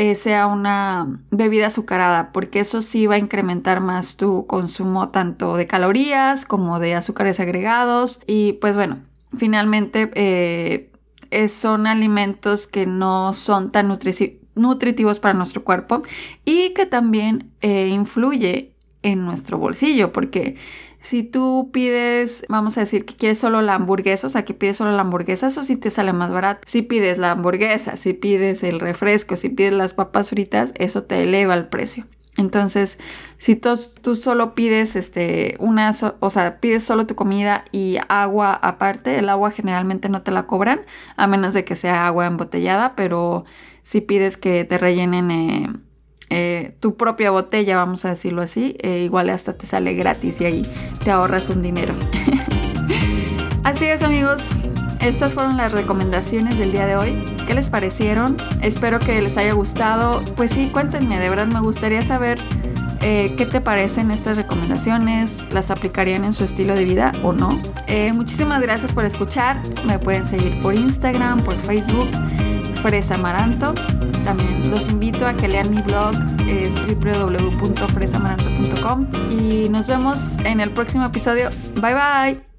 eh, 0.01 0.15
sea 0.15 0.47
una 0.47 1.07
bebida 1.29 1.67
azucarada, 1.67 2.31
porque 2.31 2.61
eso 2.61 2.81
sí 2.81 3.05
va 3.05 3.15
a 3.15 3.17
incrementar 3.17 3.81
más 3.81 4.15
tu 4.15 4.47
consumo 4.47 5.09
tanto 5.09 5.57
de 5.57 5.67
calorías 5.67 6.45
como 6.45 6.79
de 6.79 6.95
azúcares 6.95 7.41
agregados. 7.41 8.21
Y 8.25 8.53
pues 8.53 8.77
bueno, 8.77 8.99
finalmente 9.35 10.09
eh, 10.15 10.89
son 11.49 11.85
alimentos 11.85 12.65
que 12.65 12.85
no 12.85 13.33
son 13.33 13.73
tan 13.73 13.93
nutritivos 14.55 15.19
para 15.19 15.33
nuestro 15.33 15.65
cuerpo 15.65 16.01
y 16.45 16.73
que 16.73 16.85
también 16.85 17.51
eh, 17.59 17.89
influye 17.89 18.73
en 19.03 19.25
nuestro 19.25 19.57
bolsillo, 19.57 20.13
porque 20.13 20.55
Si 20.99 21.23
tú 21.23 21.69
pides, 21.71 22.45
vamos 22.49 22.77
a 22.77 22.81
decir 22.81 23.05
que 23.05 23.15
quieres 23.15 23.37
solo 23.37 23.61
la 23.61 23.75
hamburguesa, 23.75 24.27
o 24.27 24.29
sea, 24.29 24.43
que 24.43 24.53
pides 24.53 24.77
solo 24.77 24.91
la 24.91 25.01
hamburguesa, 25.01 25.47
eso 25.47 25.63
sí 25.63 25.77
te 25.77 25.89
sale 25.89 26.11
más 26.11 26.31
barato. 26.31 26.61
Si 26.65 26.81
pides 26.81 27.17
la 27.17 27.31
hamburguesa, 27.31 27.95
si 27.95 28.13
pides 28.13 28.63
el 28.63 28.79
refresco, 28.79 29.35
si 29.35 29.49
pides 29.49 29.73
las 29.73 29.93
papas 29.93 30.29
fritas, 30.29 30.73
eso 30.75 31.03
te 31.03 31.23
eleva 31.23 31.53
el 31.53 31.67
precio. 31.67 32.05
Entonces, 32.37 32.97
si 33.37 33.55
tú, 33.55 34.15
solo 34.15 34.55
pides 34.55 34.95
este 34.95 35.55
una, 35.59 35.91
o 36.19 36.29
sea, 36.29 36.59
pides 36.59 36.83
solo 36.83 37.05
tu 37.05 37.15
comida 37.15 37.65
y 37.71 37.97
agua 38.07 38.53
aparte, 38.53 39.19
el 39.19 39.29
agua 39.29 39.51
generalmente 39.51 40.07
no 40.09 40.21
te 40.21 40.31
la 40.31 40.47
cobran, 40.47 40.81
a 41.17 41.27
menos 41.27 41.53
de 41.53 41.65
que 41.65 41.75
sea 41.75 42.07
agua 42.07 42.27
embotellada, 42.27 42.95
pero 42.95 43.45
si 43.83 43.99
pides 44.01 44.37
que 44.37 44.63
te 44.63 44.77
rellenen 44.77 45.31
eh, 45.31 45.67
eh, 46.29 46.75
tu 46.79 46.95
propia 46.95 47.31
botella, 47.31 47.75
vamos 47.75 48.05
a 48.05 48.09
decirlo 48.09 48.41
así, 48.41 48.75
eh, 48.81 48.99
igual 49.03 49.29
hasta 49.29 49.53
te 49.53 49.65
sale 49.65 49.93
gratis 49.95 50.41
y 50.41 50.45
ahí 50.45 50.61
te 51.03 51.11
ahorras 51.11 51.49
un 51.49 51.61
dinero. 51.61 51.93
así 53.63 53.85
es 53.85 54.03
amigos, 54.03 54.41
estas 54.99 55.33
fueron 55.33 55.57
las 55.57 55.71
recomendaciones 55.71 56.59
del 56.59 56.71
día 56.71 56.85
de 56.85 56.95
hoy. 56.95 57.25
¿Qué 57.47 57.55
les 57.55 57.69
parecieron? 57.69 58.37
Espero 58.61 58.99
que 58.99 59.19
les 59.21 59.37
haya 59.37 59.53
gustado. 59.53 60.23
Pues 60.35 60.51
sí, 60.51 60.69
cuéntenme, 60.71 61.19
de 61.19 61.29
verdad 61.29 61.47
me 61.47 61.61
gustaría 61.61 62.03
saber 62.03 62.37
eh, 63.01 63.33
qué 63.35 63.47
te 63.47 63.59
parecen 63.59 64.11
estas 64.11 64.37
recomendaciones, 64.37 65.51
las 65.51 65.71
aplicarían 65.71 66.25
en 66.25 66.33
su 66.33 66.43
estilo 66.43 66.75
de 66.75 66.85
vida 66.85 67.11
o 67.23 67.33
no. 67.33 67.59
Muchísimas 68.13 68.61
gracias 68.61 68.91
por 68.91 69.03
escuchar. 69.03 69.57
Me 69.87 69.97
pueden 69.97 70.27
seguir 70.27 70.61
por 70.61 70.75
Instagram, 70.75 71.41
por 71.43 71.55
Facebook, 71.55 72.09
Fresa 72.83 73.15
Amaranto. 73.15 73.73
También 74.23 74.69
los 74.69 74.87
invito 74.89 75.25
a 75.25 75.33
que 75.33 75.47
lean 75.47 75.71
mi 75.71 75.81
blog, 75.81 76.13
es 76.47 76.75
www.fresamaranto.com. 76.87 79.07
Y 79.29 79.69
nos 79.69 79.87
vemos 79.87 80.37
en 80.45 80.59
el 80.59 80.69
próximo 80.71 81.05
episodio. 81.05 81.49
Bye 81.75 81.93
bye. 81.93 82.41